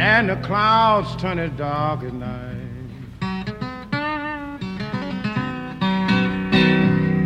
[0.00, 2.50] and the clouds turned as dark as night.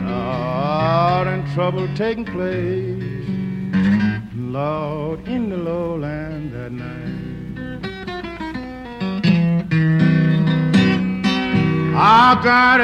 [0.05, 3.03] Lord, and trouble taking place,
[4.37, 7.09] Lord, in the lowland that night.
[11.97, 12.81] I got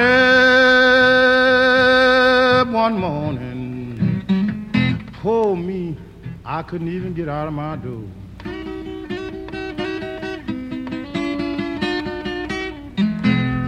[2.58, 3.53] up one morning,
[5.24, 5.96] poor me,
[6.44, 8.04] I couldn't even get out of my door.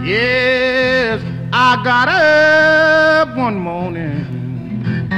[0.05, 1.19] Yes,
[1.51, 5.09] I got up one morning.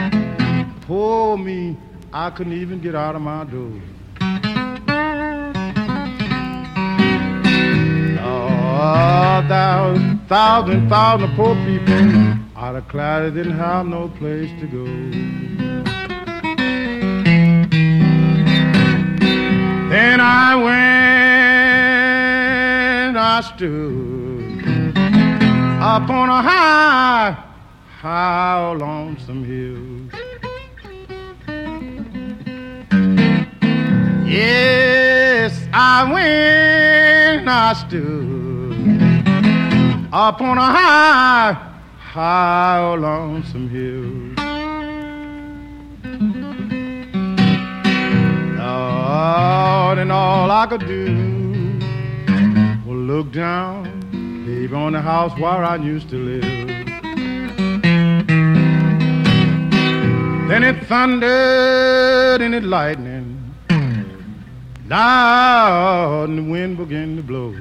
[0.88, 1.78] Poor me,
[2.14, 3.74] I couldn't even get out of my door.
[8.22, 15.39] Oh, thousand, thousand, thousand poor people out of clouds didn't have no place to go.
[20.00, 20.78] Then I went,
[23.18, 24.96] I stood
[25.94, 27.36] up on a high,
[28.00, 30.10] high lonesome hill.
[34.26, 38.78] Yes, I went, I stood
[40.14, 41.54] up on a high,
[41.98, 44.29] high lonesome hill.
[50.00, 51.06] And all I could do
[52.86, 53.84] was look down,
[54.46, 56.68] baby, on the house where I used to live.
[60.48, 63.36] Then it thundered and it lightning.
[64.88, 67.56] Loud and the wind began to blow.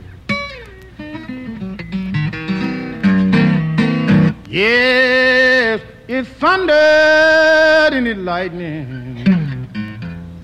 [4.48, 9.07] Yes, it thundered and it lightning.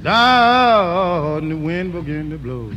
[0.07, 2.71] And the wind began to blow.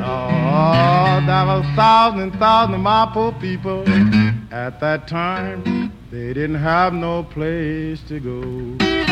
[0.00, 3.82] Oh, there were thousands and thousands of my poor people
[4.52, 5.92] at that time.
[6.12, 9.07] They didn't have no place to go.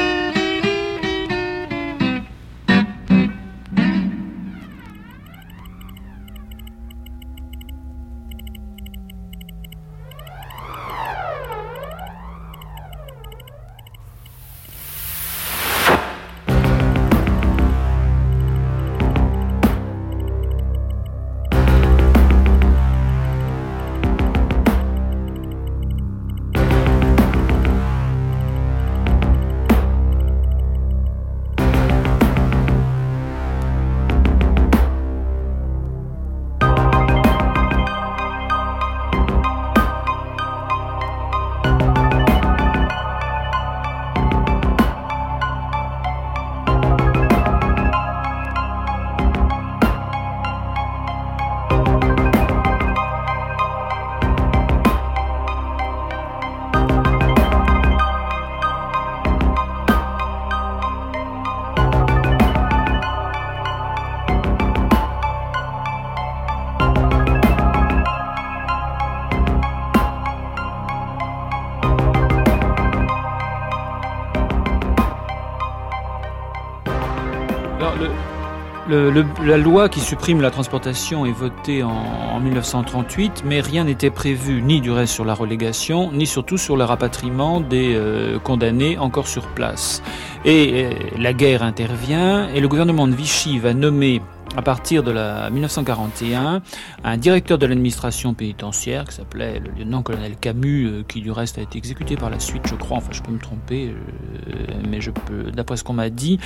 [79.45, 84.81] La loi qui supprime la transportation est votée en, 1938, mais rien n'était prévu ni
[84.81, 89.47] du reste sur la relégation, ni surtout sur le rapatriement des euh, condamnés encore sur
[89.49, 90.03] place.
[90.45, 94.21] Et euh, la guerre intervient et le gouvernement de Vichy va nommer
[94.57, 96.63] à partir de la 1941,
[97.05, 101.63] un directeur de l'administration pénitentiaire qui s'appelait le lieutenant-colonel Camus, euh, qui du reste a
[101.63, 104.53] été exécuté par la suite, je crois, enfin je peux me tromper, euh,
[104.89, 106.39] mais je peux, d'après ce qu'on m'a dit.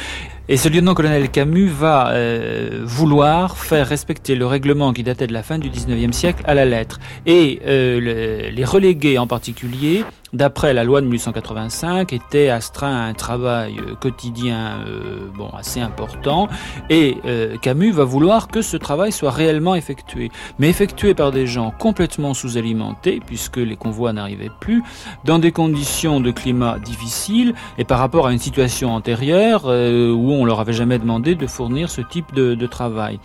[0.49, 5.43] Et ce lieutenant-colonel Camus va euh, vouloir faire respecter le règlement qui datait de la
[5.43, 6.99] fin du 19e siècle à la lettre.
[7.27, 13.79] Et les relégués en particulier d'après la loi de 1885, était astreint à un travail
[13.79, 16.49] euh, quotidien euh, bon, assez important,
[16.89, 21.47] et euh, Camus va vouloir que ce travail soit réellement effectué, mais effectué par des
[21.47, 24.83] gens complètement sous-alimentés, puisque les convois n'arrivaient plus,
[25.25, 30.45] dans des conditions de climat difficiles, et par rapport à une situation antérieure où on
[30.45, 33.19] leur avait jamais demandé de fournir ce type de travail.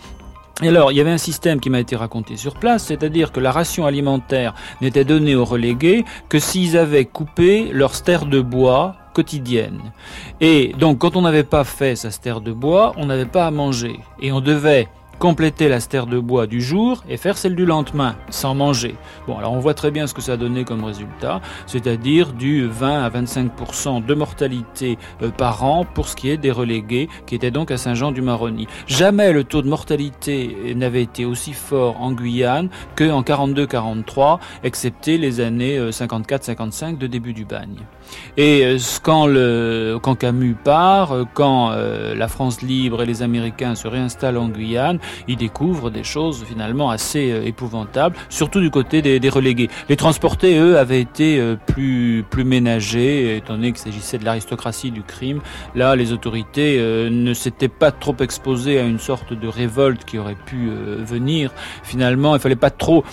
[0.62, 3.40] Et alors, il y avait un système qui m'a été raconté sur place, c'est-à-dire que
[3.40, 8.96] la ration alimentaire n'était donnée aux relégués que s'ils avaient coupé leur stère de bois
[9.12, 9.80] quotidienne.
[10.40, 13.50] Et donc, quand on n'avait pas fait sa stère de bois, on n'avait pas à
[13.50, 14.00] manger.
[14.20, 14.88] Et on devait
[15.18, 18.96] compléter la stère de bois du jour et faire celle du lendemain, sans manger.
[19.26, 22.66] Bon, alors on voit très bien ce que ça a donné comme résultat, c'est-à-dire du
[22.66, 27.34] 20 à 25% de mortalité euh, par an pour ce qui est des relégués, qui
[27.34, 28.66] étaient donc à Saint-Jean-du-Maroni.
[28.86, 35.40] Jamais le taux de mortalité n'avait été aussi fort en Guyane qu'en 42-43, excepté les
[35.40, 37.84] années 54-55 euh, de début du bagne.
[38.36, 44.48] Et euh, quand, Camus part, quand la France libre et les Américains se réinstallent en
[44.48, 49.68] Guyane, ils découvrent des choses finalement assez euh, épouvantables, surtout du côté des, relégués.
[49.88, 55.02] Les transportés, eux, avaient été euh, plus, ménagés, étant donné qu'il s'agissait de l'aristocratie du
[55.02, 55.40] crime.
[55.74, 60.18] Là, les autorités euh, ne s'étaient pas trop exposées à une sorte de révolte qui
[60.18, 60.70] aurait pu
[61.04, 61.52] venir.
[61.82, 63.04] Finalement, il fallait pas trop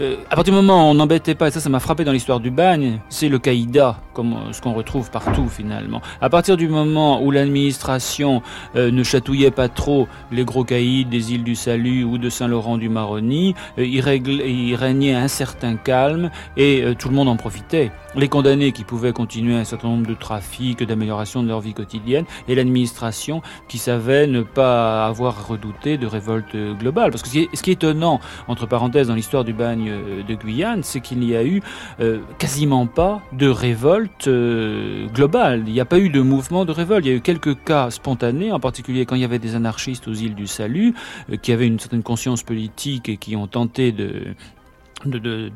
[0.00, 2.12] euh, à partir du moment où on n'embêtait pas, et ça, ça m'a frappé dans
[2.12, 6.00] l'histoire du bagne, c'est le caïda, comme euh, ce qu'on retrouve partout finalement.
[6.20, 8.42] À partir du moment où l'administration
[8.74, 13.54] euh, ne chatouillait pas trop les gros caïds des îles du Salut ou de Saint-Laurent-du-Maroni,
[13.78, 18.84] il, il, régnait un certain calme et tout le monde en profitait les condamnés qui
[18.84, 23.76] pouvaient continuer un certain nombre de trafics, d'amélioration de leur vie quotidienne, et l'administration qui
[23.78, 27.10] savait ne pas avoir redouté de révolte globale.
[27.10, 29.92] Parce que ce qui est, étonnant, entre parenthèses, dans l'histoire du bagne
[30.26, 31.62] de Guyane, c'est qu'il n'y a eu
[32.00, 35.64] euh, quasiment pas de révolte euh, globale.
[35.66, 37.06] Il n'y a pas eu de mouvement de révolte.
[37.06, 40.08] Il y a eu quelques cas spontanés, en particulier quand il y avait des anarchistes
[40.08, 40.94] aux îles du Salut,
[41.30, 44.34] euh, qui avaient une certaine conscience politique et qui ont tenté de,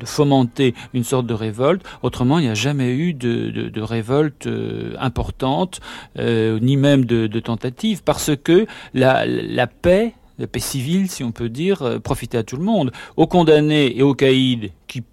[0.05, 1.83] fomenter une sorte de révolte.
[2.03, 5.79] Autrement, il n'y a jamais eu de, révolte euh, importante,
[6.19, 9.25] euh, ni même de, tentative, parce que la,
[9.67, 12.91] paix la paix civile, si on peut dire, profitait à tout le monde.
[13.17, 15.03] Aux condamnés et aux caïds qui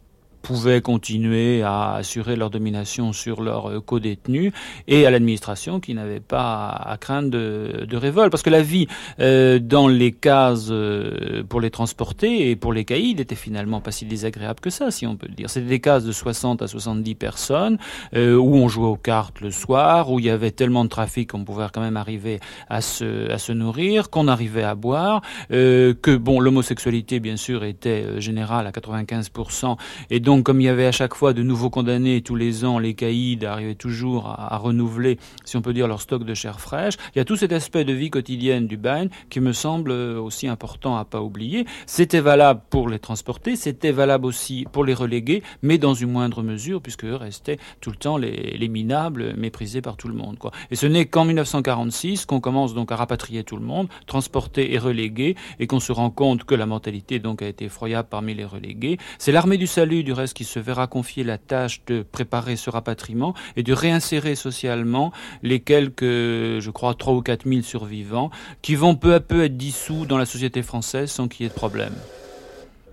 [0.42, 4.52] pouvaient continuer à assurer leur domination sur leurs euh, co-détenus
[4.86, 8.30] et à l'administration qui n'avait pas à craindre de, de, révolte.
[8.30, 8.86] Parce que la vie
[9.20, 13.90] euh, dans les cases euh, pour les transporter et pour les caïds était finalement pas
[13.90, 15.50] si désagréable que ça, si on peut le dire.
[15.50, 17.78] C'était des cases de 60 à 70 personnes
[18.14, 21.30] euh, où on jouait aux cartes le soir, où il y avait tellement de trafic
[21.30, 25.94] qu'on pouvait quand même arriver à se, à se nourrir, qu'on arrivait à boire, euh,
[26.00, 29.76] que bon, l'homosexualité bien sûr était générale à 95%
[30.10, 32.66] et donc donc, comme il y avait à chaque fois de nouveaux condamnés tous les
[32.66, 36.60] ans, les caïds arrivaient toujours à, renouveler, si on peut dire, leur stock de chair
[36.60, 36.98] fraîche.
[37.14, 40.46] Il y a tout cet aspect de vie quotidienne du bagne qui me semble aussi
[40.46, 41.64] important à pas oublier.
[41.86, 46.42] C'était valable pour les transporter, c'était valable aussi pour les relégués, mais dans une moindre
[46.42, 50.36] mesure, puisque eux restaient tout le temps les, les minables méprisés par tout le monde.
[50.70, 54.78] Et ce n'est qu'en 1946 qu'on commence donc à rapatrier tout le monde, transporter et
[54.78, 58.44] reléguer, et qu'on se rend compte que la mentalité donc a été effroyable parmi les
[58.44, 58.98] relégués.
[59.16, 63.34] C'est l'armée du salut du qui se verra confier la tâche de préparer ce rapatriement
[63.56, 65.12] et de réinsérer socialement
[65.42, 68.30] les quelques, je crois, 3 ou 4 000 survivants
[68.62, 71.50] qui vont peu à peu être dissous dans la société française sans qu'il y ait
[71.50, 71.94] de problème.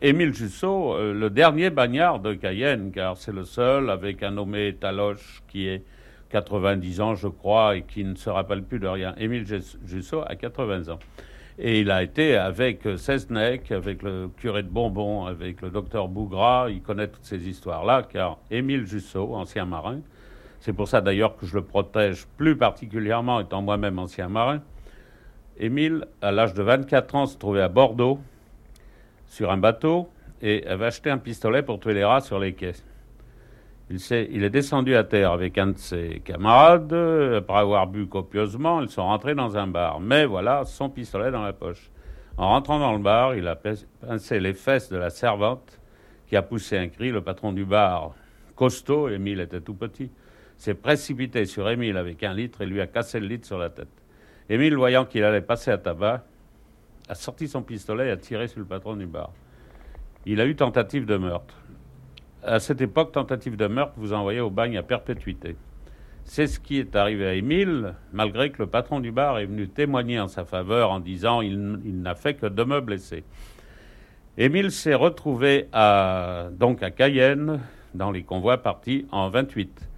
[0.02, 4.76] Émile Jussot, euh, le dernier bagnard de Cayenne, car c'est le seul avec un nommé
[4.80, 5.84] Taloche qui est
[6.30, 9.16] 90 ans, je crois, et qui ne se rappelle plus de rien.
[9.18, 9.46] Émile
[9.86, 11.00] Jussot a 80 ans.
[11.58, 16.68] Et il a été avec Sesnec, avec le curé de Bonbon, avec le docteur Bougra.
[16.70, 20.02] Il connaît toutes ces histoires-là, car Émile Jussot, ancien marin,
[20.60, 24.62] c'est pour ça d'ailleurs que je le protège plus particulièrement, étant moi-même ancien marin.
[25.58, 28.20] Émile, à l'âge de 24 ans, se trouvait à Bordeaux,
[29.28, 30.10] sur un bateau,
[30.42, 32.74] et avait acheté un pistolet pour tuer les rats sur les quais.
[33.92, 36.92] Il, est descendu à terre avec un de ses camarades.
[36.94, 40.00] Après avoir bu copieusement, ils sont rentrés dans un bar.
[40.00, 41.92] Mais voilà, son pistolet dans la poche.
[42.38, 45.80] En rentrant dans le bar, il a pincé les fesses de la servante
[46.28, 47.12] qui a poussé un cri.
[47.12, 48.16] Le patron du bar,
[48.56, 50.12] costaud, Émile était tout petit,
[50.58, 53.70] s'est précipité sur Émile avec un litre et lui a cassé le litre sur la
[53.70, 53.88] tête.
[54.50, 56.24] Émile, voyant qu'il allait passer à tabac,
[57.08, 59.32] a sorti son pistolet et a tiré sur le patron du bar.
[60.26, 61.56] Il a eu tentative de meurtre.
[62.46, 65.56] À cette époque, tentative de meurtre vous envoyez au bagne à perpétuité.
[66.24, 69.68] C'est ce qui est arrivé à Émile, malgré que le patron du bar est venu
[69.68, 73.24] témoigner en sa faveur en disant il, il n'a fait que de me blesser.
[74.38, 77.62] Émile s'est retrouvé à, donc à Cayenne,
[77.94, 79.90] dans les convois partis en 28.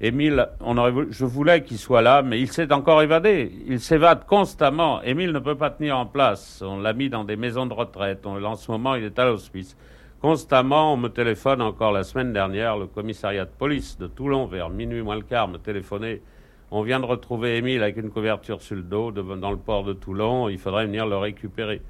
[0.00, 3.52] Émile, on aurait je voulais qu'il soit là, mais il s'est encore évadé.
[3.66, 5.00] Il s'évade constamment.
[5.02, 6.62] Émile ne peut pas tenir en place.
[6.66, 8.26] On l'a mis dans des maisons de retraite.
[8.26, 9.76] en ce moment, il est à l'hospice.
[10.20, 12.78] Constamment, on me téléphone encore la semaine dernière.
[12.78, 16.22] Le commissariat de police de Toulon, vers minuit moins le quart, me téléphonait.
[16.70, 19.92] On vient de retrouver Émile avec une couverture sur le dos dans le port de
[19.92, 20.48] Toulon.
[20.48, 21.82] Il faudrait venir le récupérer.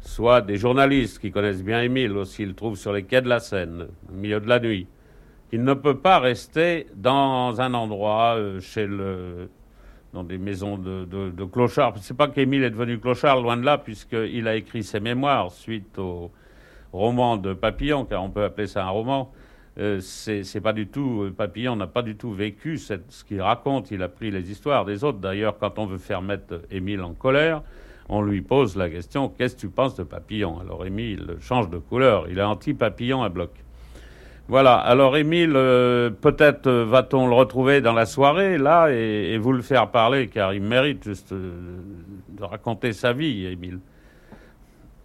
[0.00, 3.40] Soit des journalistes qui connaissent bien Émile aussi, le trouvent sur les quais de la
[3.40, 4.86] Seine, au milieu de la nuit.
[5.50, 9.48] Il ne peut pas rester dans un endroit euh, chez le
[10.12, 11.94] dans des maisons de, de, de clochards.
[12.00, 15.98] C'est pas qu'Émile est devenu clochard, loin de là, puisqu'il a écrit ses mémoires suite
[15.98, 16.30] au
[16.96, 19.32] roman de Papillon, car on peut appeler ça un roman.
[19.78, 22.94] Euh, c'est pas du tout euh, Papillon n'a pas du tout vécu ce
[23.26, 23.90] qu'il raconte.
[23.90, 25.18] Il a pris les histoires des autres.
[25.18, 27.62] D'ailleurs, quand on veut faire mettre Émile en colère,
[28.08, 30.60] on lui pose la question qu'est-ce que tu penses de Papillon?
[30.60, 32.26] Alors Émile change de couleur.
[32.30, 33.50] Il est anti-Papillon à bloc.
[34.48, 34.76] Voilà.
[34.76, 39.90] Alors, Émile, euh, peut-être va-t-on le retrouver dans la soirée, là, et, vous le faire
[39.90, 43.80] parler, car il mérite juste de raconter sa vie, Émile.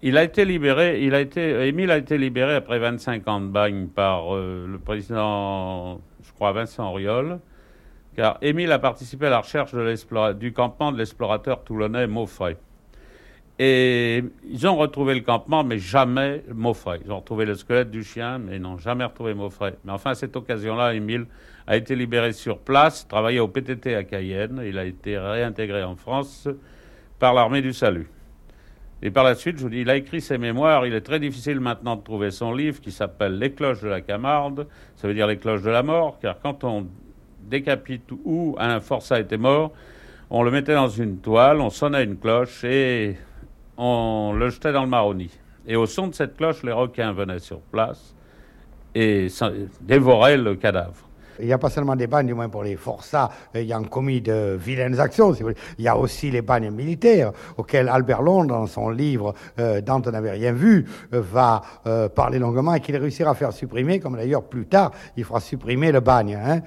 [0.03, 3.47] Il a été libéré, il a été, Émile a été libéré après 25 ans de
[3.47, 7.39] bagne par le président, je crois, Vincent Auriol,
[8.15, 9.75] car Émile a participé à la recherche
[10.35, 12.57] du campement de l'explorateur toulonnais Maufray.
[13.59, 16.99] Et ils ont retrouvé le campement, mais jamais Maufray.
[17.05, 19.73] Ils ont retrouvé le squelette du chien, mais n'ont jamais retrouvé Maufray.
[19.85, 21.27] Mais enfin, à cette occasion-là, Émile
[21.67, 24.63] a été libéré sur place, travaillait au PTT à Cayenne.
[24.65, 26.47] Il a été réintégré en France
[27.19, 28.09] par l'armée du salut.
[29.03, 30.85] Et par la suite, je vous dis, il a écrit ses mémoires.
[30.85, 34.01] Il est très difficile maintenant de trouver son livre qui s'appelle Les cloches de la
[34.01, 34.67] Camarde.
[34.95, 36.87] Ça veut dire les cloches de la mort, car quand on
[37.41, 39.71] décapite ou un forçat était mort,
[40.29, 43.17] on le mettait dans une toile, on sonnait une cloche et
[43.77, 45.31] on le jetait dans le Maroni.
[45.67, 48.15] Et au son de cette cloche, les requins venaient sur place
[48.93, 49.27] et
[49.81, 51.07] dévoraient le cadavre.
[51.39, 54.57] Il n'y a pas seulement des bagnes, du moins pour les forçats, ayant commis de
[54.59, 55.33] vilaines actions.
[55.77, 60.07] Il y a aussi les bagnes militaires, auxquels Albert Londres, dans son livre euh, Dante
[60.07, 64.15] n'avait rien vu, euh, va euh, parler longuement et qu'il réussira à faire supprimer, comme
[64.15, 66.35] d'ailleurs plus tard, il fera supprimer le bagne.
[66.35, 66.61] Hein.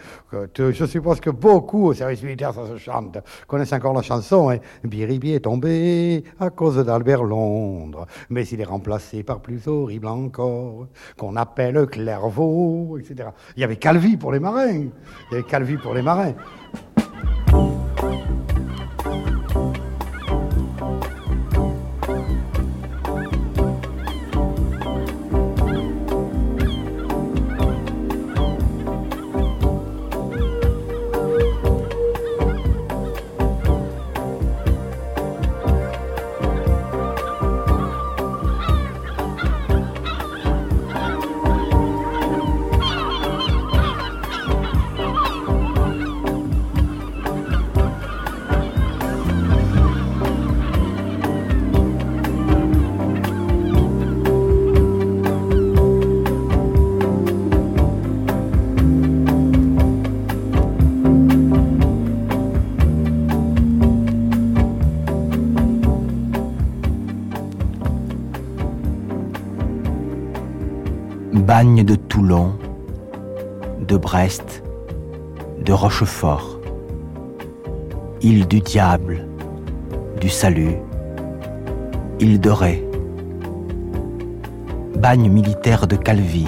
[0.56, 4.50] Je suppose que beaucoup au service militaire, ça se chante, connaissent encore la chanson.
[4.50, 4.58] Hein.
[4.82, 10.86] Biribi est tombé à cause d'Albert Londres, mais il est remplacé par plus horrible encore,
[11.16, 13.30] qu'on appelle Clairvaux, etc.
[13.56, 14.53] Il y avait Calvi pour les marins.
[15.32, 16.34] Il y Calvi pour les marins.
[74.14, 74.62] Brest,
[75.66, 76.60] de Rochefort,
[78.22, 79.26] île du diable,
[80.20, 80.76] du salut,
[82.20, 82.88] île de Ré,
[84.96, 86.46] bagne militaire de Calvi,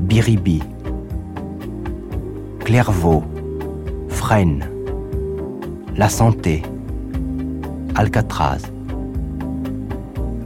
[0.00, 0.62] Biribi,
[2.58, 3.24] Clairvaux,
[4.10, 4.68] Fresnes,
[5.96, 6.62] La Santé,
[7.94, 8.60] Alcatraz,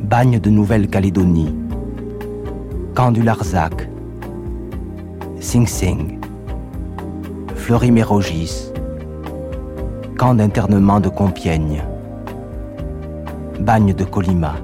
[0.01, 1.53] bagne de Nouvelle-Calédonie,
[2.95, 3.89] Camp du Larzac,
[5.53, 6.19] Sing Sing,
[7.57, 8.73] Fleury-Mérogis,
[10.17, 11.83] camp d'internement de Compiègne,
[13.61, 14.55] bagne de Colima.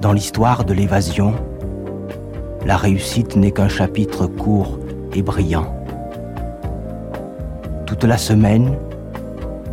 [0.00, 1.34] Dans l'histoire de l'évasion,
[2.64, 4.78] la réussite n'est qu'un chapitre court
[5.12, 5.74] et brillant.
[7.84, 8.78] Toute la semaine,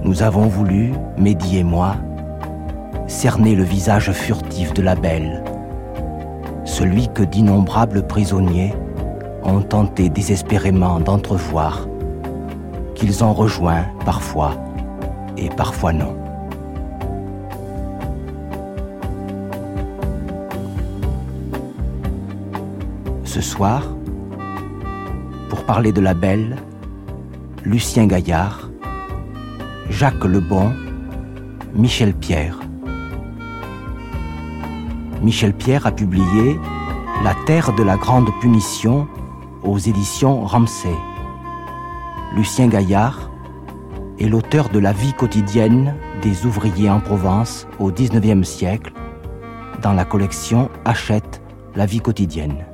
[0.03, 1.95] nous avons voulu, Mehdi et moi,
[3.05, 5.43] cerner le visage furtif de la belle
[6.67, 8.73] celui que d'innombrables prisonniers
[9.43, 11.87] ont tenté désespérément d'entrevoir,
[12.93, 14.53] qu'ils ont rejoint parfois
[15.37, 16.15] et parfois non.
[23.23, 23.83] Ce soir,
[25.49, 26.57] pour parler de la belle,
[27.63, 28.69] Lucien Gaillard,
[29.89, 30.73] Jacques Lebon,
[31.73, 32.59] Michel Pierre,
[35.21, 36.59] Michel Pierre a publié
[37.23, 39.07] La Terre de la Grande Punition
[39.63, 40.95] aux éditions Ramsay.
[42.35, 43.31] Lucien Gaillard
[44.19, 48.93] est l'auteur de La vie quotidienne des ouvriers en Provence au XIXe siècle
[49.81, 51.41] dans la collection Hachette,
[51.75, 52.65] la vie quotidienne.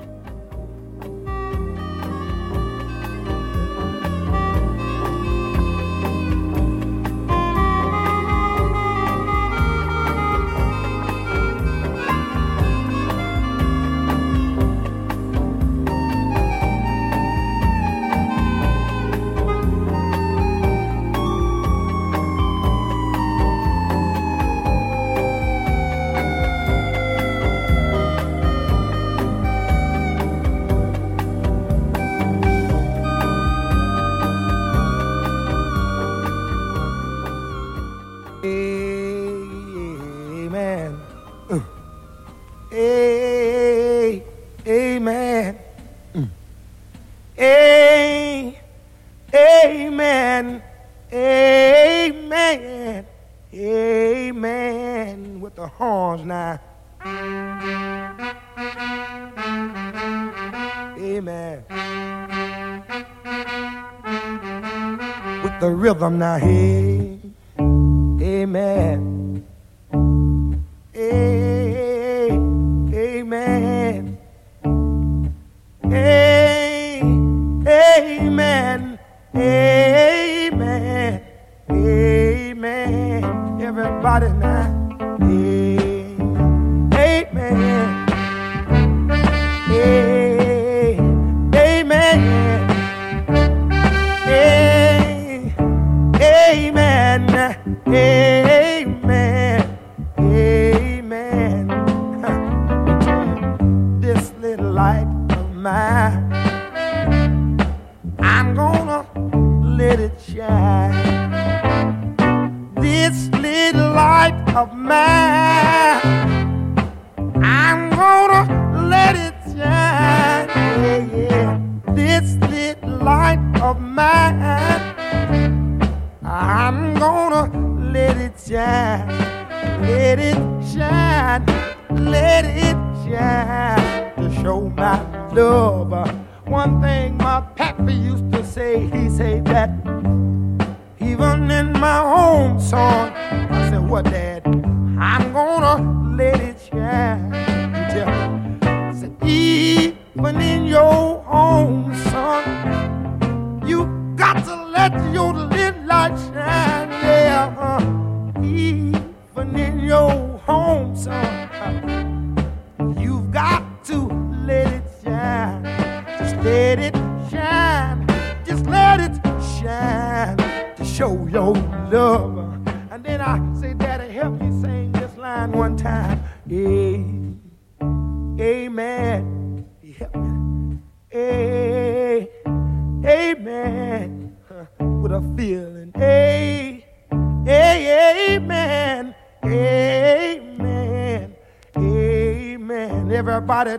[114.56, 115.23] of man.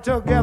[0.05, 0.34] together.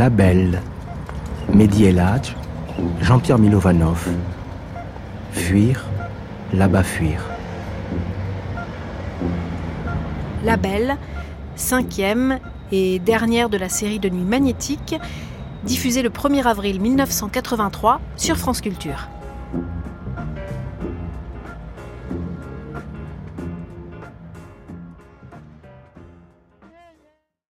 [0.00, 0.62] Labelle,
[1.52, 2.34] Mehdi Eladj,
[3.02, 4.08] Jean-Pierre Milovanov.
[5.32, 5.84] Fuir,
[6.54, 7.22] là-bas fuir.
[10.42, 10.96] La belle,
[11.54, 12.38] cinquième
[12.72, 14.94] et dernière de la série de Nuit Magnétique,
[15.64, 19.10] diffusée le 1er avril 1983 sur France Culture.